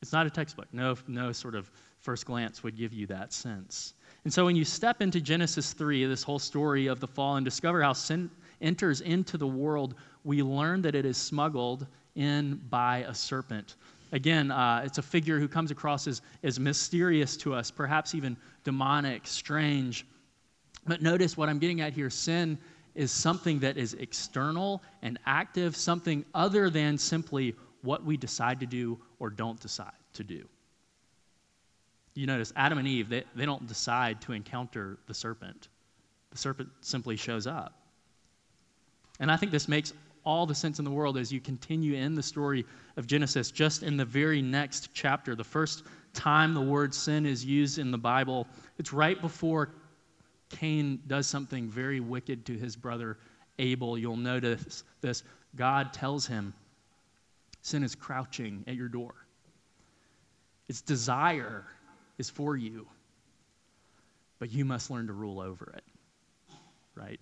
It's 0.00 0.12
not 0.12 0.26
a 0.26 0.30
textbook. 0.30 0.66
No, 0.72 0.96
no 1.06 1.32
sort 1.32 1.54
of 1.54 1.70
first 2.00 2.26
glance 2.26 2.62
would 2.62 2.76
give 2.76 2.92
you 2.92 3.06
that 3.06 3.32
sense. 3.32 3.94
And 4.24 4.32
so 4.32 4.46
when 4.46 4.56
you 4.56 4.64
step 4.64 5.00
into 5.02 5.20
Genesis 5.20 5.72
3, 5.74 6.06
this 6.06 6.22
whole 6.22 6.38
story 6.38 6.86
of 6.86 6.98
the 6.98 7.06
fall, 7.06 7.36
and 7.36 7.44
discover 7.44 7.82
how 7.82 7.92
sin 7.92 8.30
enters 8.60 9.00
into 9.00 9.36
the 9.36 9.46
world, 9.46 9.94
we 10.24 10.42
learn 10.42 10.82
that 10.82 10.94
it 10.94 11.04
is 11.04 11.16
smuggled 11.16 11.86
in 12.14 12.60
by 12.70 12.98
a 12.98 13.14
serpent. 13.14 13.76
Again, 14.12 14.50
uh, 14.50 14.82
it's 14.84 14.98
a 14.98 15.02
figure 15.02 15.38
who 15.38 15.48
comes 15.48 15.70
across 15.70 16.06
as, 16.06 16.20
as 16.42 16.60
mysterious 16.60 17.36
to 17.38 17.54
us, 17.54 17.70
perhaps 17.70 18.14
even 18.14 18.36
demonic, 18.62 19.26
strange. 19.26 20.06
But 20.86 21.00
notice 21.00 21.36
what 21.36 21.48
I'm 21.48 21.58
getting 21.58 21.80
at 21.80 21.92
here 21.94 22.10
sin 22.10 22.58
is 22.94 23.10
something 23.10 23.58
that 23.60 23.78
is 23.78 23.94
external 23.94 24.82
and 25.00 25.18
active, 25.24 25.74
something 25.74 26.24
other 26.34 26.68
than 26.68 26.98
simply 26.98 27.54
what 27.80 28.04
we 28.04 28.16
decide 28.16 28.60
to 28.60 28.66
do 28.66 28.98
or 29.18 29.30
don't 29.30 29.58
decide 29.60 29.92
to 30.14 30.22
do. 30.22 30.44
You 32.14 32.26
notice 32.26 32.52
Adam 32.56 32.76
and 32.76 32.86
Eve, 32.86 33.08
they, 33.08 33.24
they 33.34 33.46
don't 33.46 33.66
decide 33.66 34.20
to 34.22 34.32
encounter 34.32 34.98
the 35.06 35.14
serpent, 35.14 35.68
the 36.30 36.38
serpent 36.38 36.68
simply 36.82 37.16
shows 37.16 37.46
up. 37.46 37.74
And 39.20 39.30
I 39.30 39.36
think 39.36 39.52
this 39.52 39.68
makes 39.68 39.94
all 40.24 40.46
the 40.46 40.54
sense 40.54 40.78
in 40.78 40.84
the 40.84 40.90
world 40.90 41.16
as 41.16 41.32
you 41.32 41.40
continue 41.40 41.94
in 41.94 42.14
the 42.14 42.22
story 42.22 42.64
of 42.96 43.06
Genesis, 43.06 43.50
just 43.50 43.82
in 43.82 43.96
the 43.96 44.04
very 44.04 44.42
next 44.42 44.90
chapter. 44.94 45.34
The 45.34 45.44
first 45.44 45.84
time 46.12 46.54
the 46.54 46.60
word 46.60 46.94
sin 46.94 47.26
is 47.26 47.44
used 47.44 47.78
in 47.78 47.90
the 47.90 47.98
Bible, 47.98 48.46
it's 48.78 48.92
right 48.92 49.20
before 49.20 49.70
Cain 50.50 51.00
does 51.06 51.26
something 51.26 51.68
very 51.68 52.00
wicked 52.00 52.44
to 52.46 52.56
his 52.56 52.76
brother 52.76 53.18
Abel. 53.58 53.96
You'll 53.98 54.16
notice 54.16 54.84
this. 55.00 55.22
God 55.56 55.92
tells 55.92 56.26
him, 56.26 56.54
Sin 57.62 57.84
is 57.84 57.94
crouching 57.94 58.64
at 58.66 58.74
your 58.74 58.88
door. 58.88 59.14
Its 60.68 60.80
desire 60.80 61.64
is 62.18 62.28
for 62.28 62.56
you, 62.56 62.86
but 64.40 64.50
you 64.50 64.64
must 64.64 64.90
learn 64.90 65.06
to 65.06 65.12
rule 65.12 65.40
over 65.40 65.72
it. 65.76 65.84
Right? 66.94 67.20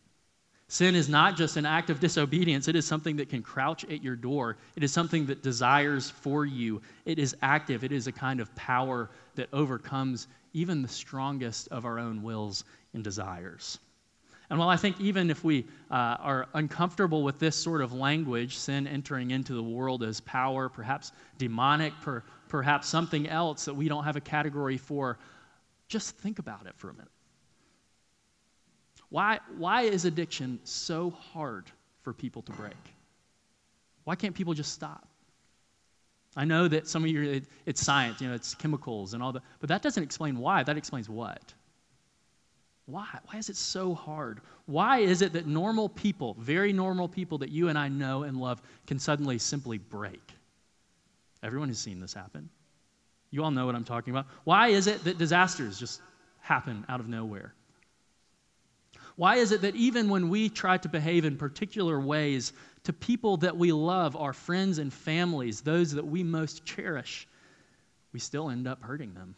Sin 0.70 0.94
is 0.94 1.08
not 1.08 1.36
just 1.36 1.56
an 1.56 1.66
act 1.66 1.90
of 1.90 1.98
disobedience, 1.98 2.68
it 2.68 2.76
is 2.76 2.86
something 2.86 3.16
that 3.16 3.28
can 3.28 3.42
crouch 3.42 3.82
at 3.86 4.04
your 4.04 4.14
door. 4.14 4.56
It 4.76 4.84
is 4.84 4.92
something 4.92 5.26
that 5.26 5.42
desires 5.42 6.10
for 6.10 6.46
you. 6.46 6.80
It 7.04 7.18
is 7.18 7.34
active, 7.42 7.82
it 7.82 7.90
is 7.90 8.06
a 8.06 8.12
kind 8.12 8.38
of 8.38 8.54
power 8.54 9.10
that 9.34 9.48
overcomes 9.52 10.28
even 10.52 10.80
the 10.80 10.86
strongest 10.86 11.66
of 11.72 11.84
our 11.84 11.98
own 11.98 12.22
wills 12.22 12.62
and 12.94 13.02
desires. 13.02 13.80
And 14.48 14.60
while 14.60 14.68
I 14.68 14.76
think 14.76 15.00
even 15.00 15.28
if 15.28 15.42
we 15.42 15.66
uh, 15.90 16.16
are 16.20 16.46
uncomfortable 16.54 17.24
with 17.24 17.40
this 17.40 17.56
sort 17.56 17.82
of 17.82 17.92
language, 17.92 18.56
sin 18.56 18.86
entering 18.86 19.32
into 19.32 19.54
the 19.54 19.62
world 19.64 20.04
as 20.04 20.20
power, 20.20 20.68
perhaps 20.68 21.10
demonic, 21.36 21.94
per, 22.00 22.22
perhaps 22.46 22.86
something 22.86 23.28
else 23.28 23.64
that 23.64 23.74
we 23.74 23.88
don't 23.88 24.04
have 24.04 24.14
a 24.14 24.20
category 24.20 24.78
for, 24.78 25.18
just 25.88 26.16
think 26.18 26.38
about 26.38 26.68
it 26.68 26.74
for 26.76 26.90
a 26.90 26.92
minute. 26.92 27.10
Why, 29.10 29.40
why 29.58 29.82
is 29.82 30.04
addiction 30.04 30.60
so 30.64 31.10
hard 31.10 31.66
for 32.02 32.12
people 32.12 32.42
to 32.42 32.52
break? 32.52 32.74
Why 34.04 34.14
can't 34.14 34.34
people 34.34 34.54
just 34.54 34.72
stop? 34.72 35.06
I 36.36 36.44
know 36.44 36.68
that 36.68 36.86
some 36.86 37.02
of 37.02 37.10
you, 37.10 37.22
it, 37.22 37.44
it's 37.66 37.82
science, 37.82 38.20
you 38.20 38.28
know, 38.28 38.34
it's 38.34 38.54
chemicals 38.54 39.14
and 39.14 39.22
all 39.22 39.32
that, 39.32 39.42
but 39.58 39.68
that 39.68 39.82
doesn't 39.82 40.02
explain 40.02 40.38
why. 40.38 40.62
That 40.62 40.76
explains 40.76 41.08
what? 41.08 41.52
Why? 42.86 43.06
Why 43.26 43.38
is 43.38 43.48
it 43.48 43.56
so 43.56 43.94
hard? 43.94 44.40
Why 44.66 44.98
is 44.98 45.22
it 45.22 45.32
that 45.32 45.46
normal 45.46 45.88
people, 45.88 46.36
very 46.38 46.72
normal 46.72 47.08
people 47.08 47.38
that 47.38 47.50
you 47.50 47.68
and 47.68 47.78
I 47.78 47.88
know 47.88 48.22
and 48.22 48.36
love, 48.36 48.62
can 48.86 48.98
suddenly 48.98 49.38
simply 49.38 49.78
break? 49.78 50.22
Everyone 51.42 51.68
has 51.68 51.78
seen 51.78 52.00
this 52.00 52.14
happen. 52.14 52.48
You 53.30 53.42
all 53.42 53.50
know 53.50 53.66
what 53.66 53.74
I'm 53.74 53.84
talking 53.84 54.12
about. 54.12 54.26
Why 54.44 54.68
is 54.68 54.86
it 54.86 55.02
that 55.04 55.18
disasters 55.18 55.78
just 55.78 56.00
happen 56.40 56.84
out 56.88 57.00
of 57.00 57.08
nowhere? 57.08 57.54
Why 59.20 59.36
is 59.36 59.52
it 59.52 59.60
that 59.60 59.76
even 59.76 60.08
when 60.08 60.30
we 60.30 60.48
try 60.48 60.78
to 60.78 60.88
behave 60.88 61.26
in 61.26 61.36
particular 61.36 62.00
ways 62.00 62.54
to 62.84 62.92
people 62.94 63.36
that 63.36 63.54
we 63.54 63.70
love, 63.70 64.16
our 64.16 64.32
friends 64.32 64.78
and 64.78 64.90
families, 64.90 65.60
those 65.60 65.92
that 65.92 66.06
we 66.06 66.22
most 66.22 66.64
cherish, 66.64 67.28
we 68.14 68.18
still 68.18 68.48
end 68.48 68.66
up 68.66 68.82
hurting 68.82 69.12
them? 69.12 69.34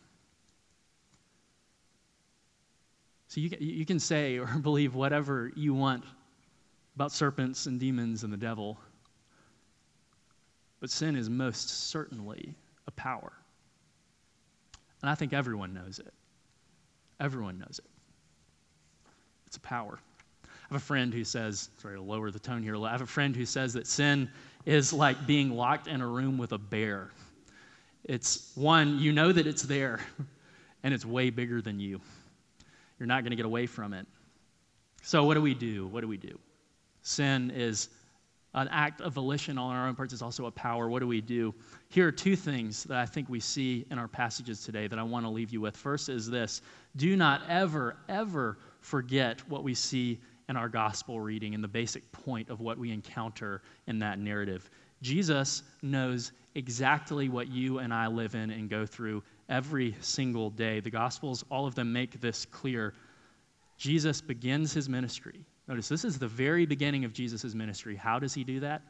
So 3.27 3.41
you, 3.41 3.51
you 3.59 3.85
can 3.85 3.99
say 3.99 4.39
or 4.39 4.47
believe 4.63 4.95
whatever 4.95 5.51
you 5.57 5.75
want 5.75 6.05
about 6.95 7.11
serpents 7.11 7.67
and 7.67 7.81
demons 7.81 8.23
and 8.23 8.33
the 8.33 8.37
devil, 8.37 8.79
but 10.79 10.91
sin 10.91 11.17
is 11.17 11.29
most 11.29 11.91
certainly 11.91 12.55
a 12.87 12.93
power. 12.93 13.33
And 15.01 15.11
I 15.11 15.17
think 15.17 15.33
everyone 15.33 15.75
knows 15.75 15.99
it. 15.99 16.15
Everyone 17.19 17.59
knows 17.59 17.81
it. 17.85 17.92
It's 19.53 19.59
a 19.59 19.61
power. 19.61 19.99
I 20.45 20.49
have 20.71 20.81
a 20.81 20.83
friend 20.83 21.13
who 21.13 21.25
says, 21.25 21.69
sorry 21.77 21.97
to 21.97 22.01
lower 22.01 22.31
the 22.31 22.39
tone 22.39 22.63
here, 22.63 22.75
I 22.75 22.91
have 22.91 23.03
a 23.03 23.07
friend 23.07 23.37
who 23.37 23.45
says 23.45 23.75
that 23.75 23.87
sin 23.87 24.31
is 24.65 24.95
like 24.95 25.27
being 25.27 25.51
locked 25.51 25.89
in 25.89 26.01
a 26.01 26.07
room 26.07 26.39
with 26.39 26.53
a 26.53 26.59
bear. 26.59 27.11
It's 28.05 28.51
one, 28.55 28.99
you 28.99 29.13
know 29.13 29.31
that 29.31 29.47
it's 29.47 29.61
there, 29.61 30.01
and 30.83 30.95
it's 30.95 31.05
way 31.05 31.29
bigger 31.29 31.61
than 31.61 31.81
you. 31.81 32.01
You're 32.99 33.07
not 33.07 33.25
going 33.25 33.33
to 33.33 33.37
get 33.37 33.45
away 33.45 33.67
from 33.67 33.93
it. 33.93 34.07
So, 35.03 35.25
what 35.25 35.35
do 35.35 35.43
we 35.43 35.53
do? 35.53 35.87
What 35.87 36.01
do 36.01 36.09
we 36.09 36.17
do? 36.17 36.39
Sin 37.03 37.53
is 37.55 37.91
an 38.55 38.69
act 38.69 39.03
of 39.03 39.13
volition 39.13 39.59
on 39.59 39.77
our 39.77 39.87
own 39.87 39.95
parts, 39.95 40.15
it's 40.15 40.23
also 40.23 40.47
a 40.47 40.51
power. 40.51 40.89
What 40.89 41.01
do 41.01 41.07
we 41.07 41.21
do? 41.21 41.55
Here 41.91 42.09
are 42.09 42.13
two 42.13 42.37
things 42.37 42.85
that 42.85 42.97
I 42.97 43.05
think 43.05 43.29
we 43.29 43.41
see 43.41 43.85
in 43.91 43.99
our 43.99 44.09
passages 44.09 44.65
today 44.65 44.87
that 44.87 44.99
I 44.99 45.03
want 45.03 45.27
to 45.27 45.31
leave 45.31 45.51
you 45.53 45.61
with. 45.61 45.77
First 45.77 46.09
is 46.09 46.31
this 46.31 46.63
do 46.97 47.17
not 47.17 47.43
ever, 47.51 47.97
ever 48.09 48.57
forget 48.83 49.41
what 49.49 49.65
we 49.65 49.75
see 49.75 50.21
in 50.49 50.57
our 50.57 50.69
gospel 50.69 51.21
reading 51.21 51.55
and 51.55 51.65
the 51.65 51.69
basic 51.69 52.11
point 52.13 52.51
of 52.51 52.61
what 52.61 52.77
we 52.77 52.93
encounter 52.93 53.63
in 53.87 53.99
that 54.01 54.19
narrative. 54.19 54.69
Jesus 55.01 55.63
knows 55.83 56.33
exactly 56.55 57.29
what 57.29 57.49
you 57.49 57.79
and 57.79 57.95
I 57.95 58.07
live 58.07 58.35
in 58.35 58.51
and 58.51 58.69
go 58.69 58.85
through 58.85 59.23
every 59.49 59.97
single 60.01 60.51
day. 60.51 60.81
The 60.81 60.91
Gospels, 60.91 61.45
all 61.51 61.67
of 61.67 61.75
them 61.75 61.93
make 61.93 62.21
this 62.21 62.45
clear. 62.45 62.93
Jesus 63.79 64.21
begins 64.21 64.73
his 64.73 64.89
ministry. 64.89 65.45
Notice 65.69 65.89
this 65.89 66.05
is 66.05 66.19
the 66.19 66.29
very 66.29 66.67
beginning 66.67 67.05
of 67.05 67.13
Jesus' 67.13 67.55
ministry. 67.55 67.97
How 67.97 68.19
does 68.19 68.35
he 68.35 68.45
do 68.45 68.61
that? 68.61 68.83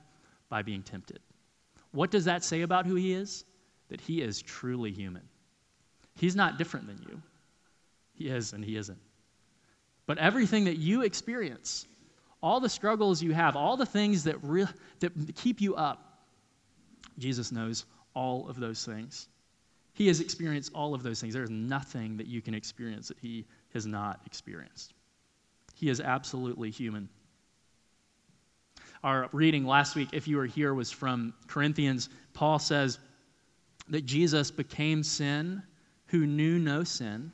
By 0.49 0.63
being 0.63 0.83
tempted. 0.83 1.21
What 1.93 2.11
does 2.11 2.25
that 2.25 2.43
say 2.43 2.63
about 2.63 2.87
who 2.87 2.95
he 2.95 3.13
is? 3.13 3.45
That 3.89 4.01
he 4.01 4.23
is 4.23 4.43
truly 4.43 4.91
human. 4.91 5.23
He's 6.17 6.37
not 6.37 6.59
different 6.59 6.87
than 6.87 6.99
you. 7.09 7.23
He 8.15 8.29
is 8.29 8.53
and 8.53 8.65
he 8.65 8.77
isn't. 8.77 8.99
But 10.07 10.19
everything 10.19 10.65
that 10.65 10.79
you 10.79 11.03
experience, 11.03 11.87
all 12.43 12.61
the 12.61 12.69
struggles 12.69 13.23
you 13.23 13.33
have, 13.33 13.57
all 13.57 13.77
the 13.77 13.87
things 13.87 14.25
that, 14.25 14.37
re- 14.43 14.67
that 15.01 15.13
keep 15.37 15.61
you 15.61 15.75
up, 15.75 16.25
Jesus 17.19 17.53
knows 17.53 17.85
all 18.15 18.49
of 18.49 18.59
those 18.59 18.85
things. 18.85 19.29
He 19.95 20.09
has 20.09 20.21
experienced 20.21 20.73
all 20.75 20.95
of 20.95 21.03
those 21.03 21.21
things. 21.21 21.35
There 21.35 21.43
is 21.43 21.51
nothing 21.51 22.17
that 22.17 22.27
you 22.27 22.41
can 22.41 22.55
experience 22.55 23.09
that 23.09 23.19
he 23.21 23.45
has 23.75 23.87
not 23.87 24.21
experienced. 24.27 24.95
He 25.75 25.89
is 25.89 26.01
absolutely 26.01 26.71
human. 26.71 27.09
Our 29.05 29.29
reading 29.33 29.67
last 29.67 29.97
week, 29.97 30.11
if 30.13 30.29
you 30.29 30.37
were 30.37 30.47
here, 30.47 30.75
was 30.75 30.91
from 30.91 31.35
Corinthians. 31.47 32.09
Paul 32.35 32.59
says 32.59 32.99
that 33.89 34.07
Jesus 34.07 34.51
became 34.51 35.03
sin 35.03 35.63
who 36.07 36.27
knew 36.27 36.59
no 36.59 36.85
sin 36.85 37.33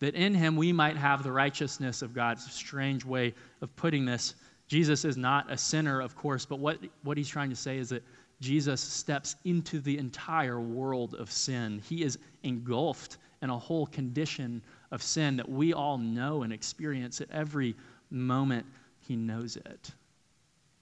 that 0.00 0.14
in 0.14 0.34
him 0.34 0.56
we 0.56 0.72
might 0.72 0.96
have 0.96 1.22
the 1.22 1.32
righteousness 1.32 2.02
of 2.02 2.14
God. 2.14 2.36
It's 2.36 2.46
a 2.46 2.50
strange 2.50 3.04
way 3.04 3.34
of 3.62 3.74
putting 3.76 4.04
this. 4.04 4.34
Jesus 4.68 5.04
is 5.04 5.16
not 5.16 5.50
a 5.50 5.56
sinner, 5.56 6.00
of 6.00 6.16
course, 6.16 6.44
but 6.44 6.58
what, 6.58 6.78
what 7.02 7.16
he's 7.16 7.28
trying 7.28 7.50
to 7.50 7.56
say 7.56 7.78
is 7.78 7.88
that 7.90 8.02
Jesus 8.40 8.80
steps 8.80 9.36
into 9.44 9.80
the 9.80 9.96
entire 9.96 10.60
world 10.60 11.14
of 11.14 11.30
sin. 11.30 11.80
He 11.88 12.02
is 12.02 12.18
engulfed 12.42 13.18
in 13.42 13.50
a 13.50 13.58
whole 13.58 13.86
condition 13.86 14.62
of 14.90 15.02
sin 15.02 15.36
that 15.36 15.48
we 15.48 15.72
all 15.72 15.98
know 15.98 16.42
and 16.42 16.52
experience 16.52 17.20
at 17.20 17.30
every 17.30 17.74
moment. 18.10 18.66
He 19.00 19.16
knows 19.16 19.56
it, 19.56 19.90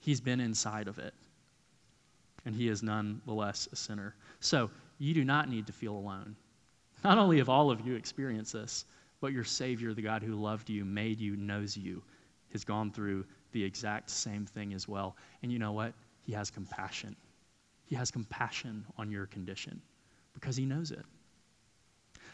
he's 0.01 0.21
been 0.21 0.41
inside 0.41 0.89
of 0.89 0.99
it, 0.99 1.15
and 2.47 2.55
he 2.55 2.69
is 2.69 2.83
nonetheless 2.83 3.69
a 3.71 3.77
sinner. 3.77 4.15
So 4.41 4.71
you 4.99 5.15
do 5.15 5.25
not 5.25 5.49
need 5.49 5.67
to 5.67 5.73
feel 5.73 5.95
alone. 5.95 6.35
Not 7.05 7.19
only 7.19 7.39
have 7.39 7.51
all 7.51 7.71
of 7.71 7.87
you 7.87 7.95
experienced 7.95 8.55
this, 8.55 8.87
but 9.25 9.33
your 9.33 9.43
Savior, 9.43 9.95
the 9.95 10.03
God 10.03 10.23
who 10.23 10.35
loved 10.35 10.69
you, 10.69 10.85
made 10.85 11.19
you, 11.19 11.35
knows 11.35 11.79
you, 11.79 12.03
has 12.53 12.63
gone 12.63 12.91
through 12.91 13.25
the 13.53 13.65
exact 13.65 14.11
same 14.11 14.45
thing 14.45 14.75
as 14.75 14.87
well. 14.87 15.17
And 15.43 15.51
you 15.51 15.59
know 15.59 15.73
what? 15.73 15.95
He 16.27 16.33
has 16.35 16.51
compassion. 16.51 17.17
He 17.87 17.97
has 17.97 18.11
compassion 18.11 18.85
on 18.99 19.11
your 19.11 19.25
condition 19.25 19.81
because 20.35 20.59
he 20.59 20.67
knows 20.67 20.91
it. 20.91 21.07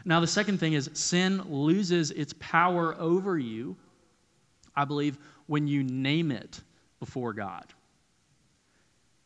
Now, 0.04 0.18
the 0.18 0.26
second 0.26 0.58
thing 0.58 0.72
is 0.72 0.90
sin 0.94 1.40
loses 1.48 2.10
its 2.10 2.34
power 2.40 2.96
over 2.98 3.38
you, 3.38 3.76
I 4.74 4.84
believe, 4.84 5.16
when 5.46 5.68
you 5.68 5.84
name 5.84 6.32
it 6.32 6.60
before 6.98 7.32
God. 7.32 7.66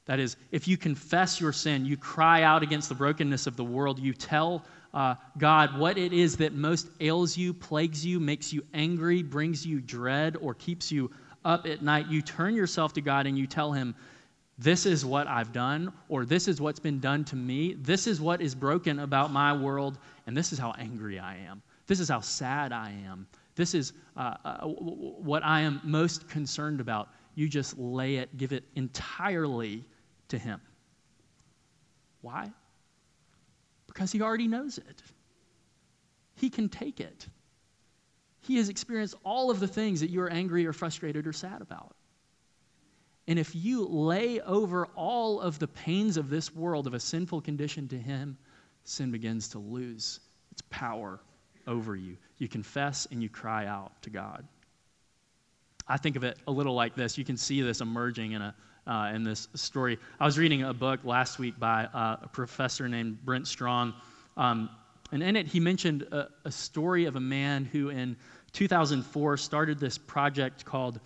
That 0.05 0.21
is, 0.21 0.37
if 0.53 0.69
you 0.69 0.77
confess 0.77 1.41
your 1.41 1.55
sin, 1.55 1.87
you 1.87 1.97
cry 1.97 2.43
out 2.43 2.63
against 2.63 2.91
the 2.91 2.95
brokenness 2.95 3.47
of 3.47 3.57
the 3.57 3.65
world, 3.65 3.99
you 3.99 4.13
tell 4.13 4.67
uh, 4.95 5.17
God 5.37 5.77
what 5.77 5.99
it 5.99 6.13
is 6.13 6.37
that 6.37 6.55
most 6.55 6.89
ails 7.01 7.37
you, 7.37 7.53
plagues 7.53 8.07
you, 8.07 8.21
makes 8.21 8.53
you 8.53 8.63
angry, 8.73 9.23
brings 9.23 9.67
you 9.67 9.81
dread, 9.81 10.37
or 10.41 10.55
keeps 10.55 10.91
you 10.91 11.11
up 11.45 11.67
at 11.67 11.83
night, 11.83 12.07
you 12.07 12.23
turn 12.23 12.55
yourself 12.55 12.93
to 12.95 13.01
God 13.01 13.27
and 13.27 13.37
you 13.37 13.47
tell 13.47 13.73
Him, 13.73 13.95
This 14.57 14.87
is 14.87 15.05
what 15.05 15.27
I've 15.27 15.53
done, 15.53 15.93
or 16.09 16.25
this 16.25 16.49
is 16.49 16.61
what's 16.61 16.81
been 16.81 17.01
done 17.01 17.25
to 17.25 17.37
me. 17.37 17.75
This 17.75 18.07
is 18.07 18.21
what 18.21 18.41
is 18.41 18.55
broken 18.55 19.01
about 19.01 19.33
my 19.33 19.53
world, 19.53 19.99
and 20.27 20.37
this 20.37 20.53
is 20.53 20.59
how 20.59 20.73
angry 20.79 21.19
I 21.19 21.37
am. 21.39 21.61
This 21.87 22.01
is 22.01 22.09
how 22.09 22.21
sad 22.21 22.73
I 22.73 22.95
am. 23.07 23.27
This 23.57 23.75
is 23.75 23.93
uh, 24.17 24.37
uh, 24.45 24.67
what 24.67 25.45
I 25.45 25.61
am 25.61 25.81
most 25.85 26.29
concerned 26.29 26.81
about. 26.81 27.09
You 27.35 27.49
just 27.49 27.77
lay 27.79 28.17
it, 28.17 28.35
give 28.37 28.53
it 28.53 28.65
entirely 28.77 29.85
to 30.29 30.39
Him. 30.39 30.61
Why? 32.23 32.51
Because 33.95 34.13
he 34.13 34.21
already 34.21 34.49
knows 34.49 34.77
it. 34.77 35.03
He 36.35 36.51
can 36.51 36.69
take 36.69 37.01
it. 37.01 37.29
He 38.41 38.57
has 38.57 38.69
experienced 38.69 39.15
all 39.25 39.51
of 39.51 39.61
the 39.61 39.69
things 39.69 40.01
that 40.01 40.11
you 40.11 40.21
are 40.21 40.31
angry 40.31 40.67
or 40.67 40.73
frustrated 40.73 41.27
or 41.27 41.33
sad 41.33 41.63
about. 41.63 41.95
And 43.27 43.39
if 43.39 43.55
you 43.55 43.87
lay 43.87 44.41
over 44.41 44.87
all 44.97 45.41
of 45.41 45.59
the 45.59 45.69
pains 45.69 46.19
of 46.19 46.29
this 46.29 46.55
world 46.55 46.87
of 46.87 46.93
a 46.93 47.01
sinful 47.01 47.41
condition 47.41 47.89
to 47.89 47.97
Him, 47.97 48.37
sin 48.83 49.11
begins 49.11 49.49
to 49.49 49.59
lose 49.59 50.21
its 50.51 50.63
power 50.69 51.21
over 51.67 51.97
you. 51.97 52.19
You 52.37 52.49
confess 52.49 53.07
and 53.11 53.23
you 53.23 53.31
cry 53.31 53.67
out 53.67 54.03
to 54.03 54.11
God. 54.11 54.47
I 55.87 55.97
think 55.97 56.17
of 56.17 56.25
it 56.25 56.39
a 56.47 56.53
little 56.53 56.75
like 56.75 56.95
this. 56.95 57.17
You 57.17 57.25
can 57.25 57.37
see 57.37 57.63
this 57.63 57.81
emerging 57.81 58.33
in 58.33 58.43
a 58.43 58.55
uh, 58.87 59.13
in 59.15 59.23
this 59.23 59.49
story. 59.55 59.99
I 60.21 60.27
was 60.27 60.39
reading 60.39 60.65
a 60.65 60.75
book 60.75 61.01
last 61.05 61.39
week 61.39 61.59
by 61.59 61.85
uh, 61.87 62.17
a 62.23 62.29
professor 62.29 62.89
named 62.89 63.25
Brent 63.25 63.47
Strawn, 63.47 63.95
um, 64.37 64.71
and 65.13 65.23
in 65.23 65.37
it 65.37 65.47
he 65.47 65.61
mentioned 65.61 66.03
a, 66.03 66.29
a, 66.45 66.51
story 66.51 67.05
of 67.05 67.17
a 67.17 67.21
man 67.21 67.65
who 67.65 67.91
in 67.91 68.17
2004 68.53 69.37
started 69.37 69.79
this 69.79 69.97
project 69.97 70.65
called 70.65 71.01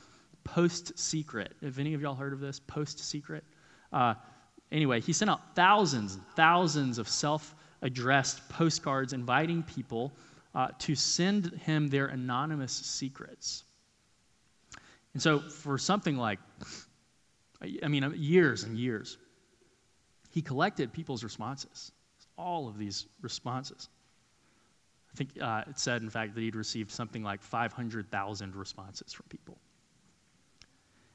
Post 0.44 0.98
Secret. 0.98 1.52
Have 1.62 1.78
any 1.78 1.94
of 1.94 2.00
y'all 2.00 2.14
heard 2.14 2.32
of 2.32 2.40
this? 2.40 2.60
Post 2.60 3.00
Secret? 3.00 3.44
Uh, 3.92 4.14
anyway, 4.72 5.00
he 5.00 5.12
sent 5.12 5.30
out 5.30 5.54
thousands 5.54 6.14
and 6.14 6.26
thousands 6.36 6.98
of 6.98 7.08
self 7.08 7.54
addressed 7.82 8.48
postcards 8.48 9.12
inviting 9.12 9.62
people 9.62 10.12
uh, 10.54 10.68
to 10.78 10.94
send 10.94 11.52
him 11.64 11.88
their 11.88 12.06
anonymous 12.06 12.72
secrets. 12.72 13.64
And 15.14 15.22
so, 15.22 15.40
for 15.40 15.78
something 15.78 16.16
like 16.16 16.38
I 17.60 17.88
mean, 17.88 18.04
uh, 18.04 18.10
years 18.10 18.64
and 18.64 18.78
years. 18.78 19.18
He 20.30 20.42
collected 20.42 20.92
people's 20.92 21.24
responses, 21.24 21.92
all 22.36 22.68
of 22.68 22.78
these 22.78 23.06
responses. 23.20 23.88
I 25.12 25.16
think 25.16 25.30
uh, 25.40 25.64
it 25.68 25.78
said, 25.78 26.02
in 26.02 26.10
fact, 26.10 26.34
that 26.34 26.40
he'd 26.40 26.54
received 26.54 26.90
something 26.90 27.22
like 27.22 27.42
500,000 27.42 28.54
responses 28.54 29.12
from 29.12 29.26
people. 29.28 29.56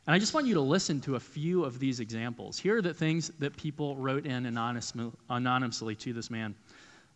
And 0.06 0.14
I 0.14 0.20
just 0.20 0.34
want 0.34 0.48
you 0.48 0.56
to 0.56 0.62
listen 0.62 1.00
to 1.02 1.16
a 1.16 1.20
few 1.20 1.64
of 1.64 1.80
these 1.80 2.02
examples. 2.02 2.60
Here 2.60 2.78
are 2.78 2.82
the 2.82 2.94
things 2.94 3.30
that 3.40 3.56
people 3.56 3.96
wrote 3.96 4.26
in 4.26 4.46
anonymously 4.46 5.96
to 5.96 6.14
this 6.14 6.30
man. 6.30 6.56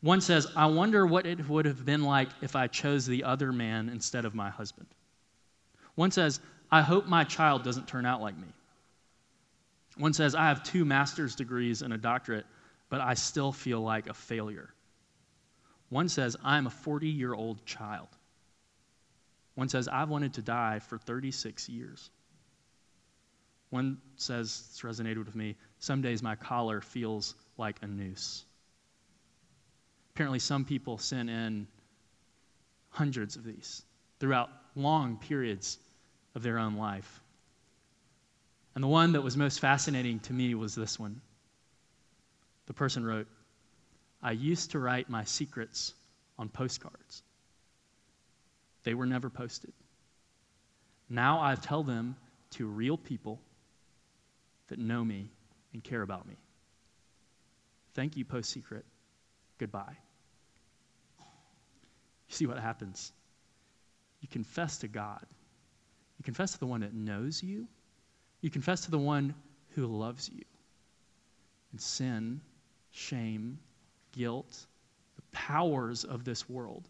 One 0.02 0.22
says, 0.22 0.48
I 0.56 0.68
wonder 0.68 1.06
what 1.06 1.26
it 1.26 1.50
would 1.50 1.66
have 1.66 1.84
been 1.84 2.04
like 2.04 2.30
if 2.42 2.56
I 2.56 2.68
chose 2.68 3.06
the 3.06 3.24
other 3.24 3.52
man 3.52 3.90
instead 3.90 4.24
of 4.24 4.36
my 4.36 4.50
husband. 4.50 4.88
One 5.96 6.12
says, 6.12 6.40
I 6.72 6.82
hope 6.82 7.08
my 7.08 7.24
child 7.24 7.64
doesn't 7.64 7.88
turn 7.88 8.06
out 8.06 8.22
like 8.22 8.38
me. 8.38 8.48
One 9.98 10.14
says, 10.14 10.36
I 10.36 10.46
have 10.46 10.64
two 10.64 10.86
master's 10.86 11.36
degrees 11.36 11.82
and 11.82 11.94
a 11.94 11.98
doctorate, 11.98 12.46
but 12.90 13.02
I 13.02 13.16
still 13.16 13.52
feel 13.52 13.82
like 13.82 14.08
a 14.08 14.14
failure. 14.14 14.70
One 15.90 16.10
says, 16.10 16.36
I'm 16.44 16.68
a 16.68 16.70
40 16.70 17.08
year 17.08 17.34
old 17.34 17.66
child. 17.66 18.10
One 19.56 19.70
says, 19.70 19.88
I've 19.88 20.10
wanted 20.10 20.34
to 20.36 20.42
die 20.42 20.80
for 20.80 20.98
36 20.98 21.68
years. 21.70 22.12
One 23.70 23.98
says, 24.16 24.64
it's 24.70 24.82
resonated 24.82 25.26
with 25.26 25.36
me, 25.36 25.56
some 25.80 26.02
days 26.02 26.24
my 26.24 26.36
collar 26.36 26.80
feels 26.80 27.36
like 27.58 27.78
a 27.82 27.88
noose. 27.88 28.46
Apparently, 30.14 30.40
some 30.40 30.64
people 30.64 30.98
sent 30.98 31.30
in 31.30 31.68
hundreds 32.90 33.36
of 33.36 33.44
these 33.44 33.84
throughout 34.20 34.50
long 34.76 35.18
periods 35.18 35.78
of 36.34 36.44
their 36.44 36.58
own 36.58 36.76
life. 36.76 37.22
And 38.78 38.84
the 38.84 38.88
one 38.90 39.14
that 39.14 39.24
was 39.24 39.36
most 39.36 39.60
fascinating 39.60 40.20
to 40.20 40.34
me 40.34 40.54
was 40.54 40.76
this 40.76 41.00
one. 41.00 41.20
The 42.68 42.74
person 42.74 43.04
wrote, 43.04 43.26
I 44.22 44.34
used 44.34 44.70
to 44.74 44.80
write 44.80 45.10
my 45.10 45.24
secrets 45.24 45.96
on 46.38 46.50
postcards. 46.50 47.24
They 48.84 48.94
were 48.94 49.08
never 49.08 49.32
posted. 49.32 49.74
Now 51.10 51.42
I 51.42 51.56
tell 51.56 51.82
them 51.82 52.18
to 52.52 52.68
real 52.68 52.98
people 52.98 53.40
that 54.68 54.78
know 54.78 55.04
me 55.04 55.32
and 55.74 55.84
care 55.84 56.04
about 56.04 56.28
me. 56.28 56.36
Thank 57.96 58.16
you, 58.16 58.26
Post 58.26 58.52
Secret. 58.52 58.86
Goodbye. 59.58 59.98
You 61.18 62.36
see 62.36 62.46
what 62.46 62.60
happens? 62.60 63.12
You 64.22 64.28
confess 64.28 64.78
to 64.78 64.88
God. 64.88 65.26
You 66.20 66.24
confess 66.24 66.52
to 66.52 66.60
the 66.60 66.68
one 66.68 66.82
that 66.82 66.94
knows 66.94 67.42
you. 67.42 67.68
You 68.42 68.50
confess 68.50 68.82
to 68.82 68.92
the 68.92 69.00
one 69.00 69.34
who 69.70 69.88
loves 69.88 70.30
you. 70.34 70.44
And 71.72 71.82
sin, 71.82 72.42
shame, 72.92 73.60
guilt, 74.12 74.66
the 75.16 75.22
powers 75.32 76.04
of 76.04 76.24
this 76.24 76.50
world, 76.50 76.88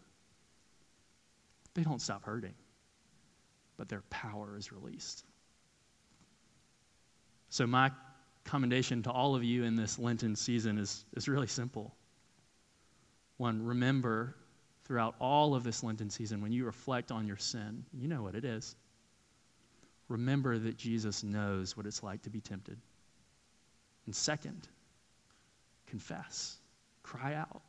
they 1.74 1.82
don't 1.82 2.00
stop 2.00 2.24
hurting, 2.24 2.54
but 3.76 3.88
their 3.88 4.02
power 4.10 4.56
is 4.56 4.72
released. 4.72 5.24
So, 7.50 7.66
my 7.66 7.90
commendation 8.44 9.02
to 9.02 9.10
all 9.10 9.34
of 9.34 9.44
you 9.44 9.64
in 9.64 9.76
this 9.76 9.98
Lenten 9.98 10.34
season 10.34 10.78
is, 10.78 11.04
is 11.16 11.28
really 11.28 11.46
simple. 11.46 11.94
One, 13.36 13.64
remember 13.64 14.34
throughout 14.84 15.14
all 15.20 15.54
of 15.54 15.64
this 15.64 15.82
Lenten 15.82 16.10
season, 16.10 16.40
when 16.40 16.52
you 16.52 16.64
reflect 16.64 17.12
on 17.12 17.26
your 17.26 17.36
sin, 17.36 17.84
you 17.92 18.08
know 18.08 18.22
what 18.22 18.34
it 18.34 18.44
is. 18.44 18.74
Remember 20.08 20.58
that 20.58 20.76
Jesus 20.76 21.22
knows 21.22 21.76
what 21.76 21.86
it's 21.86 22.02
like 22.02 22.22
to 22.22 22.30
be 22.30 22.40
tempted. 22.40 22.78
And 24.06 24.14
second, 24.14 24.66
confess, 25.86 26.56
cry 27.02 27.34
out, 27.34 27.62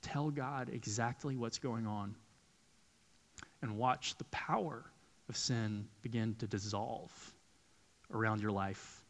tell 0.00 0.30
God 0.30 0.70
exactly 0.72 1.36
what's 1.36 1.58
going 1.58 1.86
on, 1.86 2.14
and 3.60 3.76
watch 3.76 4.16
the 4.16 4.24
power 4.24 4.84
of 5.28 5.36
sin 5.36 5.86
begin 6.02 6.34
to 6.36 6.46
dissolve 6.46 7.12
around 8.12 8.40
your 8.40 8.52
life, 8.52 9.04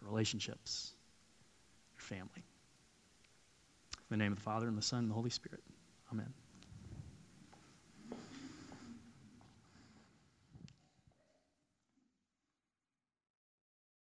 your 0.00 0.10
relationships, 0.10 0.92
your 1.94 2.02
family. 2.02 2.44
In 4.10 4.10
the 4.10 4.16
name 4.16 4.32
of 4.32 4.38
the 4.38 4.44
Father, 4.44 4.68
and 4.68 4.78
the 4.78 4.82
Son, 4.82 5.00
and 5.00 5.10
the 5.10 5.14
Holy 5.14 5.30
Spirit. 5.30 5.62
Amen. 6.10 6.32